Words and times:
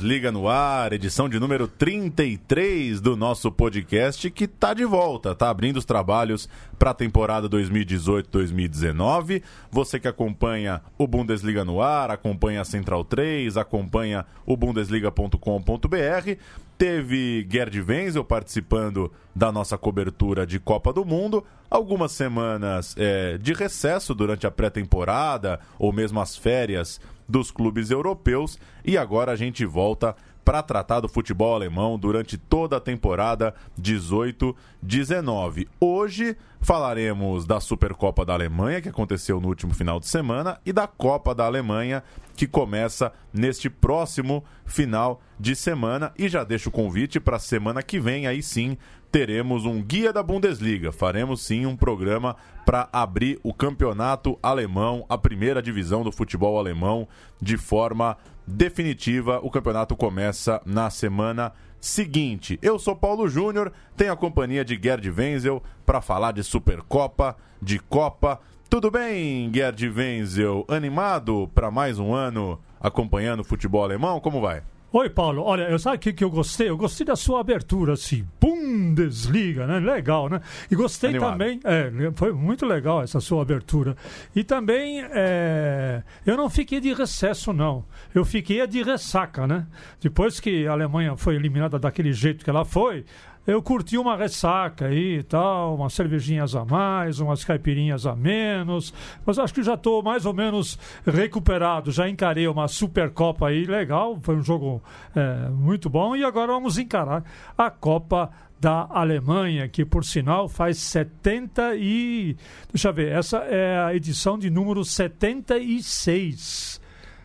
Bundesliga 0.00 0.32
no 0.32 0.48
ar, 0.48 0.94
edição 0.94 1.28
de 1.28 1.38
número 1.38 1.68
33 1.68 3.02
do 3.02 3.14
nosso 3.18 3.52
podcast 3.52 4.30
que 4.30 4.48
tá 4.48 4.72
de 4.72 4.86
volta, 4.86 5.34
tá 5.34 5.50
abrindo 5.50 5.76
os 5.76 5.84
trabalhos 5.84 6.48
para 6.78 6.92
a 6.92 6.94
temporada 6.94 7.50
2018-2019. 7.50 9.42
Você 9.70 10.00
que 10.00 10.08
acompanha 10.08 10.80
o 10.96 11.06
Bundesliga 11.06 11.66
no 11.66 11.82
ar, 11.82 12.10
acompanha 12.10 12.62
a 12.62 12.64
Central 12.64 13.04
3, 13.04 13.58
acompanha 13.58 14.24
o 14.46 14.56
bundesliga.com.br, 14.56 16.38
teve 16.80 17.46
Gerd 17.46 17.78
Wenzel 17.78 18.24
participando 18.24 19.12
da 19.36 19.52
nossa 19.52 19.76
cobertura 19.76 20.46
de 20.46 20.58
Copa 20.58 20.94
do 20.94 21.04
Mundo, 21.04 21.44
algumas 21.68 22.10
semanas 22.10 22.94
é, 22.96 23.36
de 23.36 23.52
recesso 23.52 24.14
durante 24.14 24.46
a 24.46 24.50
pré-temporada 24.50 25.60
ou 25.78 25.92
mesmo 25.92 26.18
as 26.22 26.38
férias 26.38 26.98
dos 27.28 27.50
clubes 27.50 27.90
europeus 27.90 28.58
e 28.82 28.96
agora 28.96 29.32
a 29.32 29.36
gente 29.36 29.62
volta 29.66 30.16
para 30.44 30.62
tratar 30.62 31.00
do 31.00 31.08
futebol 31.08 31.54
alemão 31.54 31.98
durante 31.98 32.36
toda 32.36 32.76
a 32.76 32.80
temporada 32.80 33.54
18-19. 33.80 35.68
Hoje 35.80 36.36
falaremos 36.60 37.46
da 37.46 37.60
Supercopa 37.60 38.24
da 38.24 38.34
Alemanha, 38.34 38.80
que 38.80 38.88
aconteceu 38.88 39.40
no 39.40 39.48
último 39.48 39.74
final 39.74 39.98
de 39.98 40.06
semana, 40.06 40.60
e 40.64 40.72
da 40.72 40.86
Copa 40.86 41.34
da 41.34 41.46
Alemanha, 41.46 42.02
que 42.36 42.46
começa 42.46 43.12
neste 43.32 43.68
próximo 43.68 44.44
final 44.64 45.20
de 45.38 45.54
semana. 45.54 46.12
E 46.18 46.28
já 46.28 46.44
deixo 46.44 46.68
o 46.68 46.72
convite 46.72 47.20
para 47.20 47.36
a 47.36 47.40
semana 47.40 47.82
que 47.82 48.00
vem, 48.00 48.26
aí 48.26 48.42
sim, 48.42 48.76
teremos 49.10 49.66
um 49.66 49.82
guia 49.82 50.12
da 50.12 50.22
Bundesliga. 50.22 50.92
Faremos 50.92 51.42
sim 51.42 51.66
um 51.66 51.76
programa 51.76 52.36
para 52.64 52.88
abrir 52.92 53.38
o 53.42 53.52
campeonato 53.52 54.38
alemão, 54.42 55.04
a 55.08 55.18
primeira 55.18 55.62
divisão 55.62 56.02
do 56.02 56.12
futebol 56.12 56.58
alemão, 56.58 57.08
de 57.40 57.56
forma 57.56 58.16
definitiva. 58.46 59.40
O 59.42 59.50
campeonato 59.50 59.96
começa 59.96 60.60
na 60.64 60.90
semana 60.90 61.52
seguinte. 61.80 62.58
Eu 62.62 62.78
sou 62.78 62.94
Paulo 62.94 63.28
Júnior, 63.28 63.72
tenho 63.96 64.12
a 64.12 64.16
companhia 64.16 64.64
de 64.64 64.78
Gerd 64.80 65.10
Wenzel 65.10 65.62
para 65.84 66.00
falar 66.00 66.32
de 66.32 66.44
Supercopa, 66.44 67.36
de 67.60 67.78
Copa. 67.78 68.40
Tudo 68.68 68.90
bem, 68.90 69.50
Gerd 69.52 69.88
Wenzel? 69.88 70.64
Animado 70.68 71.50
para 71.54 71.70
mais 71.70 71.98
um 71.98 72.14
ano 72.14 72.60
acompanhando 72.80 73.40
o 73.40 73.44
futebol 73.44 73.82
alemão? 73.82 74.20
Como 74.20 74.40
vai? 74.40 74.62
Oi, 74.92 75.08
Paulo. 75.08 75.44
Olha, 75.44 75.70
eu 75.70 75.78
sabe 75.78 75.98
o 75.98 76.00
que, 76.00 76.12
que 76.12 76.24
eu 76.24 76.30
gostei? 76.30 76.68
Eu 76.68 76.76
gostei 76.76 77.06
da 77.06 77.14
sua 77.14 77.40
abertura, 77.40 77.92
assim. 77.92 78.26
Bundesliga, 78.40 79.64
né? 79.64 79.78
Legal, 79.78 80.28
né? 80.28 80.40
E 80.68 80.74
gostei 80.74 81.10
Animado. 81.10 81.30
também. 81.30 81.60
É, 81.62 81.92
foi 82.16 82.32
muito 82.32 82.66
legal 82.66 83.00
essa 83.00 83.20
sua 83.20 83.42
abertura. 83.42 83.96
E 84.34 84.42
também, 84.42 85.00
é, 85.12 86.02
eu 86.26 86.36
não 86.36 86.50
fiquei 86.50 86.80
de 86.80 86.92
recesso, 86.92 87.52
não. 87.52 87.84
Eu 88.12 88.24
fiquei 88.24 88.66
de 88.66 88.82
ressaca, 88.82 89.46
né? 89.46 89.64
Depois 90.00 90.40
que 90.40 90.66
a 90.66 90.72
Alemanha 90.72 91.16
foi 91.16 91.36
eliminada 91.36 91.78
daquele 91.78 92.12
jeito 92.12 92.42
que 92.42 92.50
ela 92.50 92.64
foi, 92.64 93.04
eu 93.50 93.62
curti 93.62 93.98
uma 93.98 94.16
ressaca 94.16 94.86
aí 94.86 95.18
e 95.18 95.22
tal, 95.22 95.74
umas 95.74 95.92
cervejinhas 95.92 96.54
a 96.54 96.64
mais, 96.64 97.18
umas 97.20 97.44
caipirinhas 97.44 98.06
a 98.06 98.14
menos, 98.14 98.94
mas 99.26 99.38
acho 99.38 99.52
que 99.52 99.62
já 99.62 99.74
estou 99.74 100.02
mais 100.02 100.24
ou 100.24 100.32
menos 100.32 100.78
recuperado. 101.04 101.90
Já 101.90 102.08
encarei 102.08 102.46
uma 102.46 102.68
Supercopa 102.68 103.48
aí 103.48 103.64
legal, 103.64 104.18
foi 104.22 104.36
um 104.36 104.42
jogo 104.42 104.82
é, 105.14 105.48
muito 105.50 105.90
bom 105.90 106.14
e 106.14 106.24
agora 106.24 106.52
vamos 106.52 106.78
encarar 106.78 107.24
a 107.58 107.70
Copa 107.70 108.30
da 108.60 108.86
Alemanha, 108.90 109.68
que 109.68 109.84
por 109.84 110.04
sinal 110.04 110.48
faz 110.48 110.78
70 110.78 111.76
e. 111.76 112.36
Deixa 112.72 112.88
eu 112.88 112.92
ver, 112.92 113.12
essa 113.12 113.38
é 113.38 113.78
a 113.78 113.94
edição 113.94 114.38
de 114.38 114.50
número 114.50 114.84
76. 114.84 116.79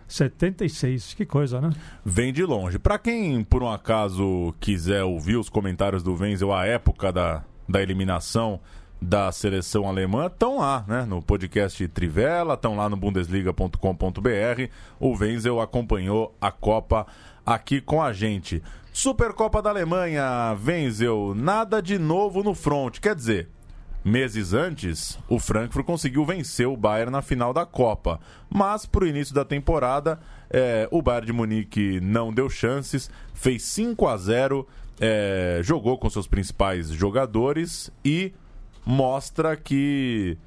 76, 0.07 1.13
que 1.13 1.25
coisa, 1.25 1.59
né? 1.59 1.71
Vem 2.03 2.31
de 2.31 2.43
longe. 2.43 2.77
Para 2.77 2.97
quem, 2.97 3.43
por 3.43 3.63
um 3.63 3.69
acaso, 3.69 4.53
quiser 4.59 5.03
ouvir 5.03 5.37
os 5.37 5.49
comentários 5.49 6.03
do 6.03 6.15
Wenzel 6.15 6.53
à 6.53 6.65
época 6.65 7.11
da, 7.11 7.43
da 7.67 7.81
eliminação 7.81 8.59
da 9.01 9.31
seleção 9.31 9.87
alemã, 9.87 10.27
estão 10.27 10.59
lá, 10.59 10.83
né? 10.87 11.05
No 11.05 11.21
podcast 11.21 11.87
Trivela, 11.89 12.55
estão 12.55 12.75
lá 12.75 12.89
no 12.89 12.95
bundesliga.com.br. 12.95 14.69
O 14.99 15.15
Wenzel 15.15 15.59
acompanhou 15.59 16.35
a 16.39 16.51
Copa 16.51 17.05
aqui 17.45 17.81
com 17.81 18.01
a 18.01 18.13
gente. 18.13 18.63
Supercopa 18.91 19.61
da 19.61 19.69
Alemanha, 19.69 20.57
Wenzel, 20.65 21.33
nada 21.35 21.81
de 21.81 21.99
novo 21.99 22.41
no 22.41 22.55
front. 22.55 22.99
Quer 22.99 23.13
dizer, 23.13 23.49
Meses 24.05 24.53
antes, 24.53 25.17
o 25.27 25.39
Frankfurt 25.39 25.83
conseguiu 25.83 26.23
vencer 26.23 26.67
o 26.67 26.77
Bayern 26.77 27.11
na 27.11 27.23
final 27.23 27.51
da 27.51 27.65
Copa, 27.65 28.19
mas 28.47 28.85
para 28.85 29.03
o 29.03 29.07
início 29.07 29.33
da 29.33 29.43
temporada, 29.43 30.19
é, 30.47 30.87
o 30.91 31.01
Bayern 31.01 31.25
de 31.25 31.33
Munique 31.33 31.99
não 31.99 32.31
deu 32.31 32.47
chances, 32.47 33.09
fez 33.33 33.63
5 33.63 34.07
a 34.07 34.15
0, 34.15 34.67
é, 35.01 35.59
jogou 35.63 35.97
com 35.97 36.07
seus 36.07 36.27
principais 36.27 36.89
jogadores 36.89 37.91
e 38.05 38.31
mostra 38.85 39.57
que 39.57 40.37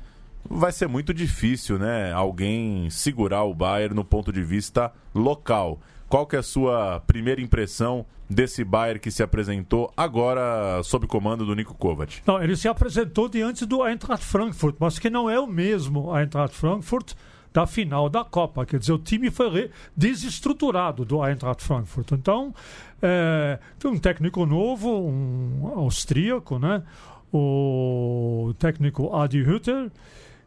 vai 0.48 0.70
ser 0.70 0.86
muito 0.86 1.12
difícil, 1.12 1.80
né, 1.80 2.12
alguém 2.12 2.88
segurar 2.90 3.42
o 3.42 3.52
Bayern 3.52 3.92
no 3.92 4.04
ponto 4.04 4.32
de 4.32 4.44
vista 4.44 4.92
local. 5.12 5.80
Qual 6.08 6.26
que 6.26 6.36
é 6.36 6.38
a 6.38 6.42
sua 6.42 7.00
primeira 7.06 7.40
impressão 7.40 8.06
desse 8.30 8.64
Bayern 8.64 8.98
que 8.98 9.10
se 9.10 9.22
apresentou 9.22 9.92
agora 9.94 10.82
sob 10.82 11.06
comando 11.06 11.44
do 11.44 11.54
Nico 11.54 11.74
Kovac? 11.74 12.22
Não, 12.26 12.42
ele 12.42 12.56
se 12.56 12.66
apresentou 12.66 13.28
diante 13.28 13.66
do 13.66 13.86
Eintracht 13.86 14.24
Frankfurt, 14.24 14.76
mas 14.78 14.98
que 14.98 15.10
não 15.10 15.28
é 15.28 15.38
o 15.38 15.46
mesmo 15.46 16.16
Eintracht 16.16 16.56
Frankfurt 16.56 17.12
da 17.52 17.66
final 17.66 18.08
da 18.08 18.24
Copa. 18.24 18.64
Quer 18.64 18.78
dizer, 18.78 18.92
o 18.92 18.98
time 18.98 19.30
foi 19.30 19.70
desestruturado 19.94 21.04
do 21.04 21.22
Eintracht 21.22 21.62
Frankfurt. 21.62 22.12
Então, 22.12 22.54
é, 23.02 23.58
tem 23.78 23.90
um 23.90 23.98
técnico 23.98 24.46
novo, 24.46 24.88
um 24.90 25.72
austríaco, 25.76 26.58
né? 26.58 26.82
O 27.30 28.54
técnico 28.58 29.14
Adi 29.14 29.42
Hütter 29.42 29.90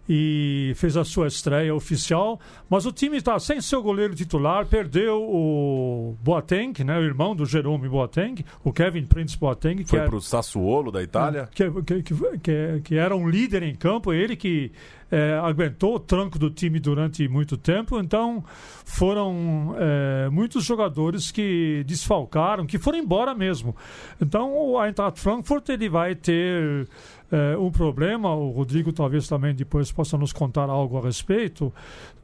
e 0.07 0.73
fez 0.75 0.97
a 0.97 1.03
sua 1.03 1.27
estreia 1.27 1.73
oficial, 1.73 2.39
mas 2.69 2.85
o 2.85 2.91
time 2.91 3.17
está 3.17 3.37
sem 3.39 3.61
seu 3.61 3.81
goleiro 3.81 4.15
titular, 4.15 4.65
perdeu 4.65 5.21
o 5.21 6.15
Boateng, 6.21 6.83
né, 6.83 6.97
o 6.97 7.03
irmão 7.03 7.35
do 7.35 7.45
Jerome 7.45 7.87
Boateng, 7.87 8.43
o 8.63 8.73
Kevin 8.73 9.05
Prince 9.05 9.37
Boateng, 9.37 9.83
Foi 9.85 9.99
era, 9.99 10.07
para 10.07 10.17
o 10.17 10.21
Sassuolo 10.21 10.91
da 10.91 11.01
Itália? 11.01 11.49
que, 11.53 11.69
que, 11.83 12.03
que, 12.03 12.15
que, 12.39 12.81
que 12.83 12.95
era 12.95 13.15
um 13.15 13.29
líder 13.29 13.63
em 13.63 13.75
campo, 13.75 14.11
ele 14.11 14.35
que 14.35 14.71
é, 15.11 15.33
aguentou 15.43 15.95
o 15.95 15.99
tranco 15.99 16.39
do 16.39 16.49
time 16.49 16.79
durante 16.79 17.27
muito 17.27 17.57
tempo, 17.57 17.99
então 17.99 18.43
foram 18.85 19.75
é, 19.77 20.29
muitos 20.29 20.63
jogadores 20.63 21.31
que 21.31 21.83
desfalcaram, 21.85 22.65
que 22.65 22.79
foram 22.79 22.97
embora 22.97 23.35
mesmo. 23.35 23.75
Então 24.21 24.53
o 24.53 24.83
Eintracht 24.83 25.19
Frankfurt 25.19 25.67
ele 25.69 25.89
vai 25.89 26.15
ter 26.15 26.87
é, 27.31 27.57
um 27.57 27.71
problema, 27.71 28.35
o 28.35 28.49
Rodrigo 28.49 28.91
talvez 28.91 29.25
também 29.27 29.55
depois 29.55 29.89
possa 29.89 30.17
nos 30.17 30.33
contar 30.33 30.69
algo 30.69 30.97
a 30.97 31.01
respeito, 31.01 31.73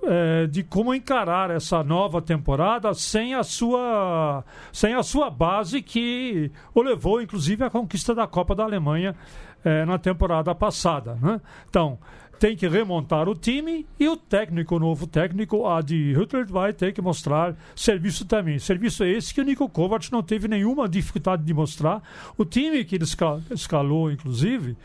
é, 0.03 0.45
de 0.47 0.63
como 0.63 0.93
encarar 0.93 1.49
essa 1.49 1.81
nova 1.81 2.21
temporada 2.21 2.93
sem 2.93 3.33
a 3.33 3.41
sua 3.41 4.43
sem 4.71 4.93
a 4.93 5.01
sua 5.01 5.29
base 5.29 5.81
que 5.81 6.51
o 6.75 6.81
levou 6.81 7.21
inclusive 7.21 7.63
à 7.63 7.69
conquista 7.69 8.13
da 8.13 8.27
Copa 8.27 8.53
da 8.53 8.65
Alemanha 8.65 9.15
é, 9.63 9.85
na 9.85 9.97
temporada 9.97 10.53
passada. 10.53 11.17
Né? 11.21 11.39
Então 11.69 11.97
tem 12.37 12.55
que 12.55 12.67
remontar 12.67 13.27
o 13.27 13.33
time 13.33 13.87
e 13.99 14.07
o 14.07 14.15
técnico, 14.15 14.75
o 14.75 14.79
novo 14.79 15.07
técnico, 15.07 15.65
Adi 15.65 16.13
Hütter, 16.15 16.45
vai 16.47 16.71
ter 16.71 16.93
que 16.93 17.01
mostrar 17.01 17.55
serviço 17.75 18.25
também. 18.25 18.59
Serviço 18.59 19.03
esse 19.03 19.33
que 19.33 19.41
o 19.41 19.43
Nico 19.43 19.67
Kovac 19.67 20.11
não 20.11 20.21
teve 20.21 20.47
nenhuma 20.47 20.87
dificuldade 20.87 21.43
de 21.43 21.53
mostrar. 21.53 22.01
O 22.37 22.45
time 22.45 22.83
que 22.85 22.95
ele 22.95 23.05
escalou, 23.49 24.11
inclusive, 24.11 24.77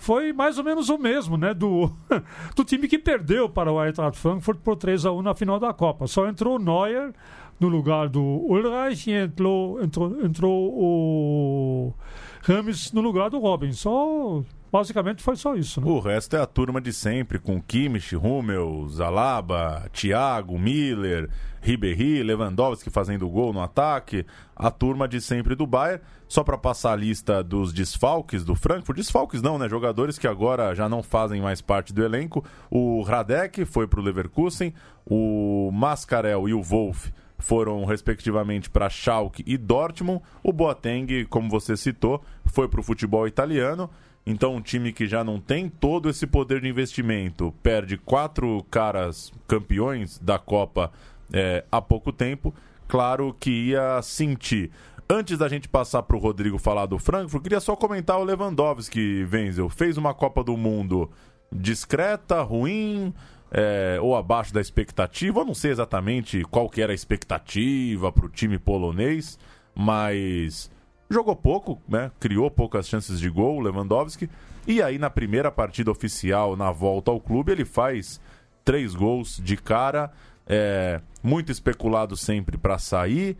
foi 0.00 0.32
mais 0.32 0.56
ou 0.56 0.64
menos 0.64 0.88
o 0.88 0.98
mesmo, 0.98 1.36
né? 1.36 1.52
Do, 1.52 1.92
do 2.56 2.64
time 2.64 2.88
que 2.88 2.98
perdeu 2.98 3.48
para 3.48 3.70
o 3.70 3.84
Eintracht 3.84 4.18
Frankfurt 4.18 4.58
por 4.60 4.76
3 4.76 5.04
a 5.04 5.12
1 5.12 5.22
na 5.22 5.34
final 5.34 5.60
da 5.60 5.72
Copa. 5.74 6.06
Só 6.06 6.26
entrou 6.26 6.56
o 6.56 6.58
Neuer 6.58 7.12
no 7.60 7.68
lugar 7.68 8.08
do 8.08 8.22
Ulreich 8.22 9.10
e 9.10 9.14
entrou, 9.14 9.82
entrou, 9.82 10.24
entrou 10.24 10.72
o 10.74 11.94
Rames 12.42 12.92
no 12.92 13.02
lugar 13.02 13.28
do 13.28 13.38
Robin. 13.38 13.72
Só 13.72 14.42
Basicamente 14.72 15.22
foi 15.22 15.34
só 15.34 15.54
isso. 15.54 15.80
Né? 15.80 15.90
O 15.90 15.98
resto 15.98 16.36
é 16.36 16.40
a 16.40 16.46
turma 16.46 16.80
de 16.80 16.92
sempre, 16.92 17.38
com 17.38 17.60
Kimmich, 17.60 18.14
Hummel, 18.14 18.86
Zalaba, 18.88 19.88
Thiago, 19.92 20.58
Miller, 20.58 21.28
Ribéry, 21.60 22.22
Lewandowski 22.22 22.90
fazendo 22.90 23.28
gol 23.28 23.52
no 23.52 23.60
ataque. 23.60 24.24
A 24.54 24.70
turma 24.70 25.06
de 25.06 25.20
sempre 25.20 25.54
do 25.54 25.66
Bayern. 25.66 26.02
Só 26.28 26.44
para 26.44 26.56
passar 26.56 26.92
a 26.92 26.96
lista 26.96 27.42
dos 27.42 27.72
desfalques 27.72 28.44
do 28.44 28.54
Frankfurt. 28.54 28.96
Desfalques 28.96 29.42
não, 29.42 29.58
né? 29.58 29.68
Jogadores 29.68 30.18
que 30.18 30.28
agora 30.28 30.74
já 30.74 30.88
não 30.88 31.02
fazem 31.02 31.40
mais 31.40 31.60
parte 31.60 31.92
do 31.92 32.04
elenco. 32.04 32.44
O 32.70 33.02
Radek 33.02 33.64
foi 33.64 33.86
para 33.86 34.00
o 34.00 34.02
Leverkusen. 34.02 34.72
O 35.04 35.70
Mascarel 35.72 36.48
e 36.48 36.54
o 36.54 36.62
Wolf 36.62 37.08
foram 37.40 37.84
respectivamente 37.84 38.70
para 38.70 38.88
Schalke 38.88 39.42
e 39.46 39.56
Dortmund. 39.56 40.22
O 40.42 40.52
Boateng, 40.52 41.24
como 41.28 41.50
você 41.50 41.76
citou, 41.76 42.22
foi 42.44 42.68
para 42.68 42.80
o 42.80 42.84
futebol 42.84 43.26
italiano. 43.26 43.90
Então, 44.26 44.54
um 44.54 44.60
time 44.60 44.92
que 44.92 45.06
já 45.06 45.24
não 45.24 45.40
tem 45.40 45.68
todo 45.68 46.08
esse 46.08 46.26
poder 46.26 46.60
de 46.60 46.68
investimento, 46.68 47.54
perde 47.62 47.96
quatro 47.96 48.64
caras 48.70 49.32
campeões 49.48 50.18
da 50.18 50.38
Copa 50.38 50.92
é, 51.32 51.64
há 51.70 51.80
pouco 51.80 52.12
tempo, 52.12 52.54
claro 52.88 53.34
que 53.38 53.50
ia 53.50 54.00
sentir. 54.02 54.70
Antes 55.08 55.38
da 55.38 55.48
gente 55.48 55.68
passar 55.68 56.02
para 56.04 56.16
o 56.16 56.20
Rodrigo 56.20 56.56
falar 56.58 56.86
do 56.86 56.98
Frankfurt, 56.98 57.42
queria 57.42 57.60
só 57.60 57.74
comentar 57.74 58.18
o 58.18 58.24
Lewandowski, 58.24 59.26
Wenzel. 59.30 59.68
Fez 59.68 59.96
uma 59.96 60.14
Copa 60.14 60.44
do 60.44 60.56
Mundo 60.56 61.10
discreta, 61.52 62.42
ruim, 62.42 63.12
é, 63.50 63.98
ou 64.00 64.16
abaixo 64.16 64.54
da 64.54 64.60
expectativa. 64.60 65.40
Eu 65.40 65.44
não 65.44 65.54
sei 65.54 65.72
exatamente 65.72 66.44
qual 66.44 66.68
que 66.68 66.80
era 66.80 66.92
a 66.92 66.94
expectativa 66.94 68.12
para 68.12 68.26
o 68.26 68.28
time 68.28 68.58
polonês, 68.58 69.38
mas 69.74 70.70
jogou 71.10 71.34
pouco, 71.34 71.82
né? 71.88 72.12
Criou 72.20 72.50
poucas 72.50 72.88
chances 72.88 73.18
de 73.18 73.28
gol, 73.28 73.56
o 73.56 73.60
Lewandowski. 73.60 74.30
E 74.66 74.80
aí, 74.80 74.98
na 74.98 75.10
primeira 75.10 75.50
partida 75.50 75.90
oficial, 75.90 76.56
na 76.56 76.70
volta 76.70 77.10
ao 77.10 77.20
clube, 77.20 77.50
ele 77.50 77.64
faz 77.64 78.20
três 78.64 78.94
gols 78.94 79.40
de 79.42 79.56
cara. 79.56 80.12
É, 80.52 81.00
muito 81.22 81.52
especulado 81.52 82.16
sempre 82.16 82.58
para 82.58 82.76
sair. 82.76 83.36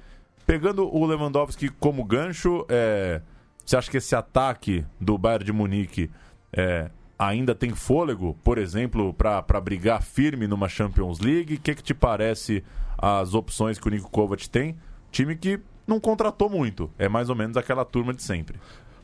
Pegando 0.47 0.87
o 0.87 1.05
Lewandowski 1.05 1.69
como 1.69 2.05
gancho, 2.05 2.65
é, 2.69 3.21
você 3.65 3.77
acha 3.77 3.91
que 3.91 3.97
esse 3.97 4.15
ataque 4.15 4.85
do 5.01 5.19
Bayern 5.19 5.45
de 5.45 5.53
Munique 5.53 6.11
é, 6.53 6.89
ainda 7.19 7.55
tem 7.55 7.75
fôlego, 7.75 8.39
por 8.45 8.59
exemplo, 8.59 9.13
para 9.13 9.61
brigar 9.61 10.03
firme 10.03 10.47
numa 10.47 10.69
Champions 10.69 11.19
League? 11.19 11.55
O 11.55 11.61
que, 11.61 11.75
que 11.75 11.83
te 11.83 11.95
parece 11.95 12.63
as 12.97 13.35
opções 13.35 13.79
que 13.79 13.89
o 13.89 13.91
Nico 13.91 14.11
Kovac 14.11 14.49
tem? 14.49 14.77
Time 15.11 15.35
que 15.35 15.61
não 15.87 15.99
contratou 15.99 16.49
muito, 16.49 16.91
é 16.97 17.09
mais 17.09 17.29
ou 17.29 17.35
menos 17.35 17.57
aquela 17.57 17.85
turma 17.85 18.15
de 18.15 18.23
sempre. 18.23 18.59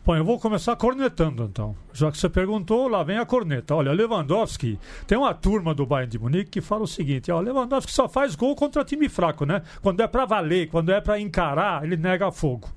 Bom, 0.06 0.14
eu 0.14 0.24
vou 0.24 0.38
começar 0.38 0.76
cornetando 0.76 1.42
então. 1.42 1.74
Já 1.92 2.12
que 2.12 2.16
você 2.16 2.28
perguntou, 2.28 2.86
lá 2.86 3.02
vem 3.02 3.18
a 3.18 3.26
corneta. 3.26 3.74
Olha, 3.74 3.90
Lewandowski, 3.90 4.78
tem 5.04 5.18
uma 5.18 5.34
turma 5.34 5.74
do 5.74 5.84
Bayern 5.84 6.08
de 6.08 6.16
Munique 6.16 6.48
que 6.48 6.60
fala 6.60 6.84
o 6.84 6.86
seguinte: 6.86 7.32
ó, 7.32 7.40
Lewandowski 7.40 7.90
só 7.90 8.08
faz 8.08 8.36
gol 8.36 8.54
contra 8.54 8.84
time 8.84 9.08
fraco, 9.08 9.44
né? 9.44 9.62
Quando 9.82 10.00
é 10.00 10.06
para 10.06 10.24
valer, 10.24 10.68
quando 10.68 10.92
é 10.92 11.00
para 11.00 11.18
encarar, 11.18 11.82
ele 11.82 11.96
nega 11.96 12.30
fogo. 12.30 12.68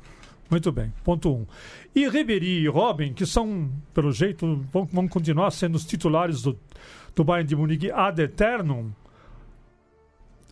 Muito 0.49 0.71
bem, 0.71 0.91
ponto 1.03 1.31
um. 1.31 1.45
E 1.93 2.09
Ribéry 2.09 2.63
e 2.63 2.67
Robin, 2.67 3.13
que 3.13 3.27
são, 3.27 3.69
pelo 3.93 4.11
jeito, 4.11 4.65
vão, 4.73 4.85
vão 4.91 5.07
continuar 5.07 5.51
sendo 5.51 5.75
os 5.75 5.85
titulares 5.85 6.41
do, 6.41 6.57
do 7.15 7.23
Bayern 7.23 7.47
de 7.47 7.55
Munique 7.55 7.91
ad 7.91 8.19
eternum, 8.19 8.89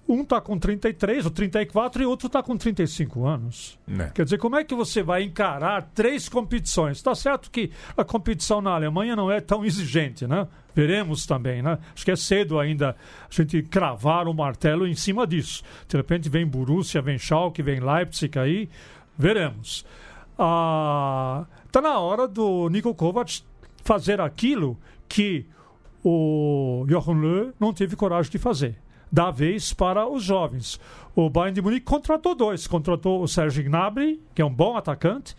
um 0.08 0.22
está 0.22 0.40
com 0.40 0.58
33 0.58 1.26
ou 1.26 1.32
34 1.32 2.02
e 2.02 2.06
outro 2.06 2.28
está 2.28 2.42
com 2.42 2.56
35 2.56 3.26
anos. 3.26 3.78
Né. 3.86 4.12
Quer 4.14 4.24
dizer, 4.24 4.38
como 4.38 4.56
é 4.56 4.64
que 4.64 4.74
você 4.74 5.04
vai 5.04 5.24
encarar 5.24 5.90
três 5.94 6.30
competições? 6.30 6.98
Está 6.98 7.14
certo 7.14 7.52
que 7.52 7.72
a 7.96 8.04
competição 8.04 8.62
na 8.62 8.72
Alemanha 8.72 9.16
não 9.16 9.30
é 9.30 9.42
tão 9.42 9.66
exigente, 9.66 10.26
né? 10.26 10.48
Veremos 10.74 11.26
também, 11.26 11.62
né? 11.62 11.78
Acho 11.94 12.06
que 12.06 12.12
é 12.12 12.16
cedo 12.16 12.60
ainda 12.60 12.96
a 13.30 13.34
gente 13.34 13.62
cravar 13.64 14.28
o 14.28 14.34
martelo 14.34 14.88
em 14.88 14.96
cima 14.96 15.28
disso. 15.28 15.64
De 15.88 15.98
repente 15.98 16.30
vem 16.30 16.48
Borussia, 16.48 17.02
vem 17.02 17.18
Schalke, 17.18 17.62
vem 17.62 17.80
Leipzig 17.80 18.38
aí, 18.40 18.70
veremos. 19.18 19.86
Ah, 20.40 21.46
tá 21.72 21.82
na 21.82 22.00
hora 22.00 22.28
do 22.28 22.70
Nico 22.70 22.94
Kovac 22.94 23.42
fazer 23.84 24.22
aquilo 24.22 24.78
que 25.10 25.46
o 26.04 26.86
Jochen 26.88 27.16
Löw 27.16 27.54
não 27.60 27.74
teve 27.74 27.96
coragem 27.96 28.32
de 28.32 28.38
fazer 28.38 28.78
da 29.12 29.32
vez 29.32 29.74
para 29.74 30.08
os 30.08 30.24
jovens. 30.24 30.80
O 31.16 31.30
Bayern 31.30 31.56
de 31.56 31.62
Munique 31.62 31.86
contratou 31.86 32.36
dois. 32.36 32.68
Contratou 32.68 33.22
o 33.22 33.28
Serge 33.28 33.64
Gnabry, 33.64 34.22
que 34.36 34.42
é 34.42 34.46
um 34.46 34.54
bom 34.54 34.78
atacante, 34.78 35.36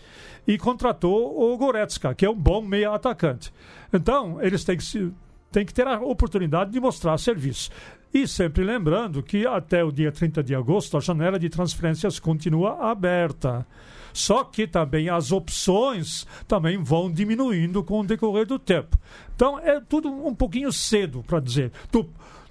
e 0.46 0.58
contratou 0.58 1.40
o 1.40 1.56
Goretzka, 1.56 2.14
que 2.14 2.26
é 2.26 2.30
um 2.30 2.34
bom 2.34 2.60
meia 2.60 2.92
atacante. 2.92 3.52
Então, 3.92 4.42
eles 4.42 4.64
têm 4.64 4.76
que, 4.76 4.82
se, 4.82 5.12
que 5.52 5.74
ter 5.74 5.86
a 5.86 6.00
oportunidade 6.00 6.72
de 6.72 6.80
mostrar 6.80 7.16
serviço. 7.18 7.70
E 8.12 8.26
sempre 8.26 8.64
lembrando 8.64 9.22
que 9.22 9.46
até 9.46 9.84
o 9.84 9.92
dia 9.92 10.10
30 10.10 10.42
de 10.42 10.54
agosto 10.54 10.96
a 10.96 11.00
janela 11.00 11.38
de 11.38 11.48
transferências 11.48 12.18
continua 12.18 12.90
aberta. 12.90 13.66
Só 14.12 14.42
que 14.42 14.66
também 14.66 15.08
as 15.08 15.30
opções 15.30 16.26
também 16.48 16.82
vão 16.82 17.12
diminuindo 17.12 17.84
com 17.84 18.00
o 18.00 18.04
decorrer 18.04 18.46
do 18.46 18.58
tempo. 18.58 18.98
Então 19.36 19.58
é 19.58 19.80
tudo 19.80 20.10
um 20.10 20.34
pouquinho 20.34 20.72
cedo 20.72 21.22
para 21.26 21.38
dizer. 21.38 21.70
Tu, 21.92 22.08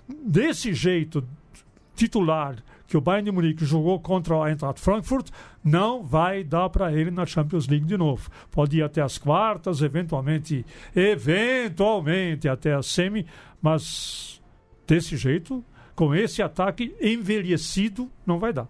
desse 0.07 0.73
jeito 0.73 1.23
titular 1.95 2.57
que 2.87 2.95
o 2.95 3.01
Bayern 3.01 3.25
de 3.25 3.31
Munique 3.31 3.65
jogou 3.65 3.99
contra 3.99 4.35
o 4.35 4.47
Eintracht 4.47 4.79
Frankfurt, 4.79 5.29
não 5.61 6.03
vai 6.03 6.43
dar 6.43 6.69
para 6.69 6.93
ele 6.93 7.11
na 7.11 7.25
Champions 7.25 7.67
League 7.67 7.85
de 7.85 7.97
novo. 7.97 8.29
Pode 8.49 8.77
ir 8.77 8.83
até 8.83 9.01
as 9.01 9.17
quartas, 9.17 9.81
eventualmente, 9.81 10.65
eventualmente 10.95 12.47
até 12.47 12.73
a 12.73 12.81
semi, 12.81 13.25
mas 13.61 14.41
desse 14.87 15.17
jeito, 15.17 15.63
com 15.93 16.15
esse 16.15 16.41
ataque 16.41 16.95
envelhecido, 17.01 18.09
não 18.25 18.39
vai 18.39 18.53
dar. 18.53 18.69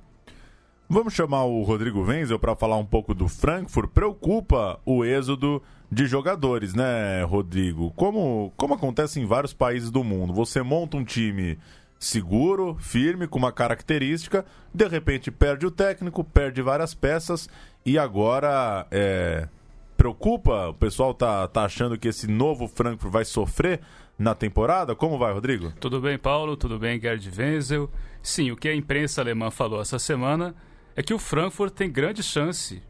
Vamos 0.90 1.13
chamar 1.13 1.44
o 1.44 1.62
Rodrigo 1.63 2.01
Wenzel 2.01 2.40
para 2.40 2.56
falar 2.56 2.78
um 2.78 2.86
pouco 2.86 3.13
do 3.13 3.28
Frankfurt. 3.28 3.92
Preocupa 3.92 4.80
o 4.86 5.04
êxodo 5.04 5.62
de 5.92 6.06
jogadores, 6.06 6.74
né, 6.74 7.24
Rodrigo? 7.24 7.92
Como, 7.92 8.54
como 8.57 8.74
acontece 8.74 9.19
em 9.19 9.25
vários 9.25 9.54
países 9.54 9.89
do 9.89 10.04
mundo. 10.04 10.34
Você 10.34 10.62
monta 10.62 10.98
um 10.98 11.04
time 11.04 11.57
seguro, 12.00 12.78
firme, 12.80 13.28
com 13.28 13.39
uma 13.39 13.51
característica, 13.51 14.45
de 14.74 14.88
repente 14.88 15.31
perde 15.31 15.66
o 15.66 15.72
técnico, 15.72 16.24
perde 16.24 16.62
várias 16.62 16.94
peças 16.94 17.50
e 17.86 17.98
agora 17.98 18.86
é, 18.92 19.48
preocupa? 19.95 20.69
O 20.69 20.74
pessoal 20.74 21.13
tá, 21.13 21.48
tá 21.48 21.66
achando 21.66 21.98
que 21.98 22.07
esse 22.07 22.28
novo 22.28 22.68
Frankfurt 22.68 23.12
vai 23.12 23.25
sofrer 23.25 23.81
na 24.18 24.36
temporada? 24.36 24.95
Como 24.95 25.18
vai, 25.18 25.33
Rodrigo? 25.33 25.74
Tudo 25.80 26.00
bem, 26.00 26.18
Paulo? 26.18 26.56
Tudo 26.56 26.78
bem, 26.78 27.00
Gerd 27.00 27.31
Wenzel? 27.36 27.90
Sim, 28.22 28.51
o 28.51 28.57
que 28.57 28.68
a 28.68 28.75
imprensa 28.75 29.22
alemã 29.22 29.50
falou 29.50 29.81
essa 29.81 29.98
semana 29.98 30.56
é 30.95 31.01
que 31.01 31.13
o 31.13 31.19
Frankfurt 31.19 31.74
tem 31.74 31.92
grande 31.92 32.22
chance 32.22 32.81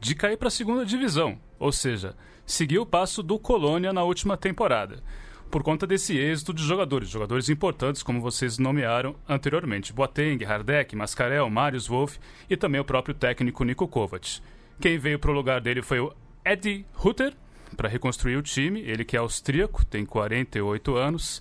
de 0.00 0.14
cair 0.14 0.36
para 0.36 0.48
a 0.48 0.50
segunda 0.50 0.84
divisão, 0.84 1.38
ou 1.58 1.70
seja, 1.70 2.16
seguir 2.52 2.78
o 2.78 2.86
passo 2.86 3.22
do 3.22 3.38
Colônia 3.38 3.92
na 3.92 4.04
última 4.04 4.36
temporada, 4.36 5.02
por 5.50 5.62
conta 5.62 5.86
desse 5.86 6.18
êxito 6.18 6.52
de 6.52 6.62
jogadores, 6.62 7.08
jogadores 7.08 7.48
importantes 7.48 8.02
como 8.02 8.20
vocês 8.20 8.58
nomearam 8.58 9.16
anteriormente, 9.28 9.92
Boateng, 9.92 10.44
Hardek, 10.44 10.94
Mascarel, 10.94 11.48
Marius 11.48 11.86
Wolff 11.86 12.18
e 12.48 12.56
também 12.56 12.80
o 12.80 12.84
próprio 12.84 13.14
técnico 13.14 13.64
Niko 13.64 13.88
Kovac. 13.88 14.40
Quem 14.80 14.98
veio 14.98 15.18
para 15.18 15.30
o 15.30 15.34
lugar 15.34 15.60
dele 15.60 15.80
foi 15.80 16.00
o 16.00 16.12
Eddie 16.44 16.84
Hutter, 17.02 17.34
para 17.76 17.88
reconstruir 17.88 18.36
o 18.36 18.42
time, 18.42 18.82
ele 18.82 19.04
que 19.04 19.16
é 19.16 19.20
austríaco, 19.20 19.82
tem 19.86 20.04
48 20.04 20.94
anos. 20.94 21.40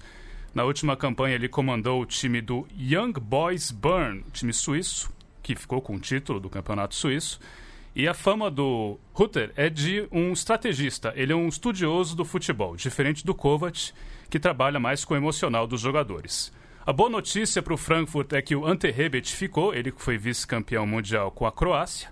Na 0.53 0.63
última 0.63 0.95
campanha 0.95 1.35
ele 1.35 1.49
comandou 1.49 2.01
o 2.01 2.05
time 2.05 2.39
do 2.39 2.65
Young 2.73 3.13
Boys 3.19 3.69
Bern, 3.69 4.23
time 4.31 4.53
suíço, 4.53 5.11
que 5.43 5.55
ficou 5.55 5.81
com 5.81 5.95
o 5.95 5.99
título 5.99 6.39
do 6.39 6.49
campeonato 6.49 6.95
suíço. 6.95 7.37
E 7.93 8.07
a 8.07 8.13
fama 8.13 8.49
do 8.49 8.97
Rutter 9.13 9.51
é 9.55 9.69
de 9.69 10.07
um 10.13 10.31
estrategista. 10.31 11.11
Ele 11.13 11.33
é 11.33 11.35
um 11.35 11.49
estudioso 11.49 12.15
do 12.15 12.23
futebol, 12.23 12.75
diferente 12.77 13.25
do 13.25 13.35
Kovac, 13.35 13.91
que 14.29 14.39
trabalha 14.39 14.79
mais 14.79 15.03
com 15.03 15.13
o 15.13 15.17
emocional 15.17 15.67
dos 15.67 15.81
jogadores. 15.81 16.53
A 16.85 16.93
boa 16.93 17.09
notícia 17.09 17.61
para 17.61 17.73
o 17.73 17.77
Frankfurt 17.77 18.31
é 18.31 18.41
que 18.41 18.55
o 18.55 18.65
Ante 18.65 18.89
Rebic 18.89 19.35
ficou, 19.35 19.75
ele 19.75 19.93
foi 19.95 20.17
vice-campeão 20.17 20.87
mundial 20.87 21.31
com 21.31 21.45
a 21.45 21.51
Croácia, 21.51 22.09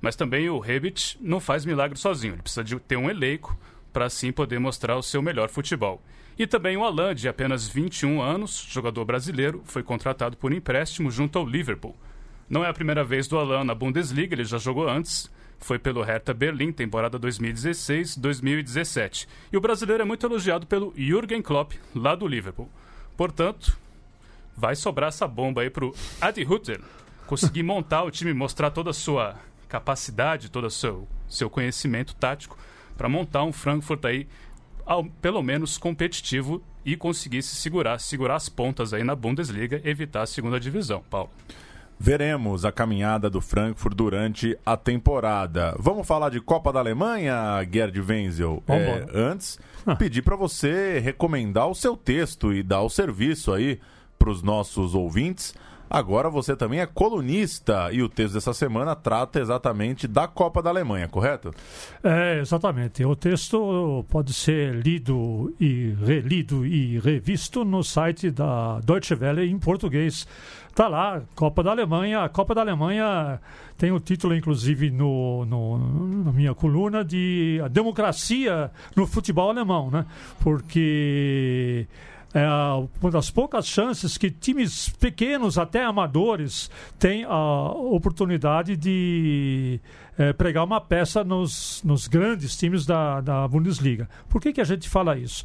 mas 0.00 0.16
também 0.16 0.50
o 0.50 0.58
Rebic 0.58 1.16
não 1.20 1.38
faz 1.38 1.64
milagre 1.64 1.96
sozinho, 1.96 2.34
ele 2.34 2.42
precisa 2.42 2.64
de 2.64 2.78
ter 2.80 2.96
um 2.96 3.08
elenco 3.08 3.56
para 3.92 4.06
assim 4.06 4.32
poder 4.32 4.58
mostrar 4.58 4.96
o 4.96 5.02
seu 5.02 5.22
melhor 5.22 5.48
futebol. 5.48 6.02
E 6.36 6.48
também 6.48 6.76
o 6.76 6.84
Alain, 6.84 7.14
de 7.14 7.28
apenas 7.28 7.68
21 7.68 8.20
anos, 8.20 8.66
jogador 8.68 9.04
brasileiro, 9.04 9.62
foi 9.64 9.82
contratado 9.82 10.36
por 10.36 10.52
empréstimo 10.52 11.10
junto 11.10 11.38
ao 11.38 11.46
Liverpool. 11.46 11.96
Não 12.52 12.62
é 12.62 12.68
a 12.68 12.74
primeira 12.74 13.02
vez 13.02 13.26
do 13.26 13.38
Alan 13.38 13.64
na 13.64 13.74
Bundesliga, 13.74 14.34
ele 14.34 14.44
já 14.44 14.58
jogou 14.58 14.86
antes. 14.86 15.30
Foi 15.58 15.78
pelo 15.78 16.02
Hertha 16.02 16.34
Berlim, 16.34 16.70
temporada 16.70 17.18
2016-2017. 17.18 19.26
E 19.50 19.56
o 19.56 19.60
brasileiro 19.60 20.02
é 20.02 20.04
muito 20.04 20.26
elogiado 20.26 20.66
pelo 20.66 20.92
Jürgen 20.94 21.40
Klopp, 21.40 21.72
lá 21.94 22.14
do 22.14 22.28
Liverpool. 22.28 22.68
Portanto, 23.16 23.74
vai 24.54 24.76
sobrar 24.76 25.08
essa 25.08 25.26
bomba 25.26 25.62
aí 25.62 25.70
pro 25.70 25.94
Adi 26.20 26.44
Hutter 26.44 26.78
conseguir 27.26 27.62
montar 27.72 28.02
o 28.02 28.10
time, 28.10 28.34
mostrar 28.34 28.70
toda 28.70 28.90
a 28.90 28.92
sua 28.92 29.34
capacidade, 29.66 30.50
todo 30.50 30.66
o 30.66 30.70
seu, 30.70 31.08
seu 31.30 31.48
conhecimento 31.48 32.14
tático 32.14 32.58
para 32.98 33.08
montar 33.08 33.44
um 33.44 33.52
Frankfurt 33.52 34.04
aí 34.04 34.28
ao, 34.84 35.06
pelo 35.06 35.42
menos 35.42 35.78
competitivo 35.78 36.62
e 36.84 36.98
conseguisse 36.98 37.56
segurar, 37.56 37.98
segurar 37.98 38.34
as 38.34 38.50
pontas 38.50 38.92
aí 38.92 39.02
na 39.02 39.14
Bundesliga, 39.14 39.80
evitar 39.84 40.20
a 40.20 40.26
segunda 40.26 40.60
divisão, 40.60 41.02
Paulo. 41.08 41.30
Veremos 42.04 42.64
a 42.64 42.72
caminhada 42.72 43.30
do 43.30 43.40
Frankfurt 43.40 43.94
durante 43.94 44.58
a 44.66 44.76
temporada. 44.76 45.72
Vamos 45.78 46.04
falar 46.04 46.30
de 46.30 46.40
Copa 46.40 46.72
da 46.72 46.80
Alemanha, 46.80 47.64
Gerd 47.72 47.96
Wenzel? 48.00 48.60
É, 48.66 49.06
antes, 49.14 49.56
pedir 50.00 50.22
para 50.22 50.34
você 50.34 50.98
recomendar 50.98 51.68
o 51.68 51.76
seu 51.76 51.96
texto 51.96 52.52
e 52.52 52.60
dar 52.60 52.82
o 52.82 52.90
serviço 52.90 53.52
aí 53.52 53.78
para 54.18 54.30
os 54.30 54.42
nossos 54.42 54.96
ouvintes. 54.96 55.54
Agora 55.94 56.30
você 56.30 56.56
também 56.56 56.80
é 56.80 56.86
colunista 56.86 57.90
e 57.92 58.02
o 58.02 58.08
texto 58.08 58.32
dessa 58.32 58.54
semana 58.54 58.96
trata 58.96 59.38
exatamente 59.38 60.08
da 60.08 60.26
Copa 60.26 60.62
da 60.62 60.70
Alemanha, 60.70 61.06
correto? 61.06 61.50
É, 62.02 62.38
exatamente. 62.40 63.04
O 63.04 63.14
texto 63.14 64.02
pode 64.08 64.32
ser 64.32 64.74
lido 64.74 65.54
e 65.60 65.94
relido 66.02 66.64
e 66.64 66.98
revisto 66.98 67.62
no 67.62 67.84
site 67.84 68.30
da 68.30 68.80
Deutsche 68.80 69.12
Welle 69.12 69.46
em 69.46 69.58
português. 69.58 70.26
Tá 70.74 70.88
lá, 70.88 71.20
Copa 71.34 71.62
da 71.62 71.72
Alemanha. 71.72 72.24
A 72.24 72.28
Copa 72.30 72.54
da 72.54 72.62
Alemanha 72.62 73.38
tem 73.76 73.92
o 73.92 74.00
título, 74.00 74.34
inclusive, 74.34 74.90
no, 74.90 75.44
no, 75.44 76.24
na 76.24 76.32
minha 76.32 76.54
coluna 76.54 77.04
de 77.04 77.60
a 77.62 77.68
democracia 77.68 78.70
no 78.96 79.06
futebol 79.06 79.50
alemão, 79.50 79.90
né? 79.90 80.06
Porque 80.40 81.86
é 82.34 82.46
uma 83.00 83.10
das 83.10 83.30
poucas 83.30 83.66
chances 83.66 84.16
que 84.16 84.30
times 84.30 84.88
pequenos, 84.88 85.58
até 85.58 85.84
amadores, 85.84 86.70
têm 86.98 87.24
a 87.24 87.72
oportunidade 87.72 88.76
de 88.76 89.78
é, 90.16 90.32
pregar 90.32 90.64
uma 90.64 90.80
peça 90.80 91.22
nos, 91.22 91.82
nos 91.84 92.08
grandes 92.08 92.56
times 92.56 92.86
da, 92.86 93.20
da 93.20 93.46
Bundesliga. 93.46 94.08
Por 94.28 94.40
que, 94.40 94.52
que 94.52 94.60
a 94.60 94.64
gente 94.64 94.88
fala 94.88 95.18
isso? 95.18 95.44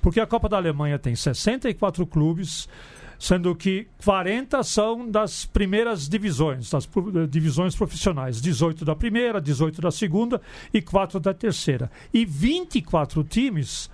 Porque 0.00 0.20
a 0.20 0.26
Copa 0.26 0.48
da 0.48 0.56
Alemanha 0.56 0.96
tem 0.96 1.14
64 1.16 2.06
clubes, 2.06 2.68
sendo 3.18 3.54
que 3.56 3.88
40 4.04 4.62
são 4.62 5.10
das 5.10 5.44
primeiras 5.44 6.08
divisões, 6.08 6.70
das 6.70 6.88
divisões 7.28 7.74
profissionais, 7.74 8.40
18 8.40 8.84
da 8.84 8.94
primeira, 8.94 9.40
18 9.40 9.80
da 9.80 9.90
segunda 9.90 10.40
e 10.72 10.80
4 10.80 11.18
da 11.18 11.34
terceira. 11.34 11.90
E 12.14 12.24
24 12.24 13.24
times 13.24 13.90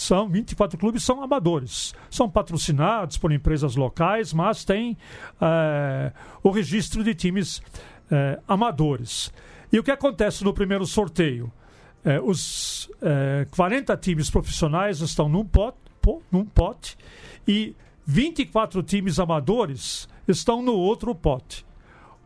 são 0.00 0.30
24 0.30 0.78
clubes 0.78 1.04
são 1.04 1.22
amadores. 1.22 1.94
São 2.08 2.28
patrocinados 2.28 3.18
por 3.18 3.30
empresas 3.32 3.76
locais, 3.76 4.32
mas 4.32 4.64
tem 4.64 4.96
é, 5.38 6.10
o 6.42 6.48
registro 6.48 7.04
de 7.04 7.14
times 7.14 7.60
é, 8.10 8.40
amadores. 8.48 9.30
E 9.70 9.78
o 9.78 9.84
que 9.84 9.90
acontece 9.90 10.42
no 10.42 10.54
primeiro 10.54 10.86
sorteio? 10.86 11.52
É, 12.02 12.18
os 12.18 12.90
40 13.50 13.94
times 13.98 14.30
profissionais 14.30 15.02
estão 15.02 15.28
num 15.28 15.44
pote, 15.44 15.76
num 16.32 16.46
pote 16.46 16.96
e 17.46 17.76
24 18.06 18.82
times 18.82 19.18
amadores 19.18 20.08
estão 20.26 20.62
no 20.62 20.72
outro 20.72 21.14
pote. 21.14 21.66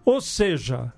Ou 0.05 0.21
seja, 0.21 0.93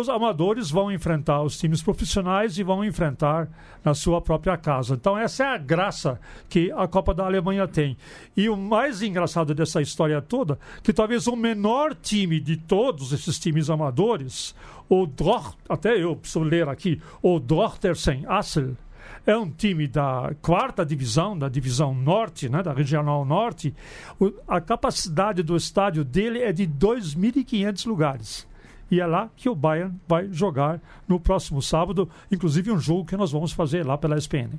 os 0.00 0.08
amadores 0.08 0.70
vão 0.70 0.90
enfrentar 0.90 1.42
os 1.42 1.58
times 1.58 1.82
profissionais 1.82 2.58
e 2.58 2.62
vão 2.62 2.84
enfrentar 2.84 3.48
na 3.84 3.94
sua 3.94 4.20
própria 4.20 4.56
casa. 4.56 4.94
Então, 4.94 5.16
essa 5.16 5.44
é 5.44 5.46
a 5.48 5.58
graça 5.58 6.20
que 6.48 6.72
a 6.72 6.88
Copa 6.88 7.14
da 7.14 7.24
Alemanha 7.24 7.68
tem. 7.68 7.96
E 8.36 8.48
o 8.48 8.56
mais 8.56 9.02
engraçado 9.02 9.54
dessa 9.54 9.80
história 9.80 10.20
toda, 10.20 10.58
que 10.82 10.92
talvez 10.92 11.26
o 11.26 11.36
menor 11.36 11.94
time 11.94 12.40
de 12.40 12.56
todos 12.56 13.12
esses 13.12 13.38
times 13.38 13.70
amadores, 13.70 14.54
o 14.88 15.06
Dort, 15.06 15.56
até 15.68 16.02
eu 16.02 16.16
preciso 16.16 16.40
ler 16.40 16.68
aqui, 16.68 17.00
o 17.22 17.38
Dortersen 17.38 18.24
Assel, 18.26 18.76
é 19.26 19.36
um 19.36 19.50
time 19.50 19.86
da 19.86 20.32
quarta 20.40 20.84
divisão, 20.84 21.38
da 21.38 21.48
divisão 21.48 21.94
norte, 21.94 22.48
né, 22.48 22.62
da 22.62 22.72
regional 22.72 23.24
norte. 23.24 23.74
O, 24.18 24.32
a 24.48 24.60
capacidade 24.60 25.42
do 25.42 25.56
estádio 25.56 26.04
dele 26.04 26.40
é 26.40 26.52
de 26.52 26.66
2.500 26.66 27.86
lugares. 27.86 28.49
E 28.90 29.00
é 29.00 29.06
lá 29.06 29.30
que 29.36 29.48
o 29.48 29.54
Bayern 29.54 29.94
vai 30.08 30.28
jogar 30.32 30.80
no 31.06 31.20
próximo 31.20 31.62
sábado, 31.62 32.08
inclusive 32.30 32.70
um 32.70 32.78
jogo 32.78 33.04
que 33.04 33.16
nós 33.16 33.30
vamos 33.30 33.52
fazer 33.52 33.86
lá 33.86 33.96
pela 33.96 34.16
SPN. 34.18 34.58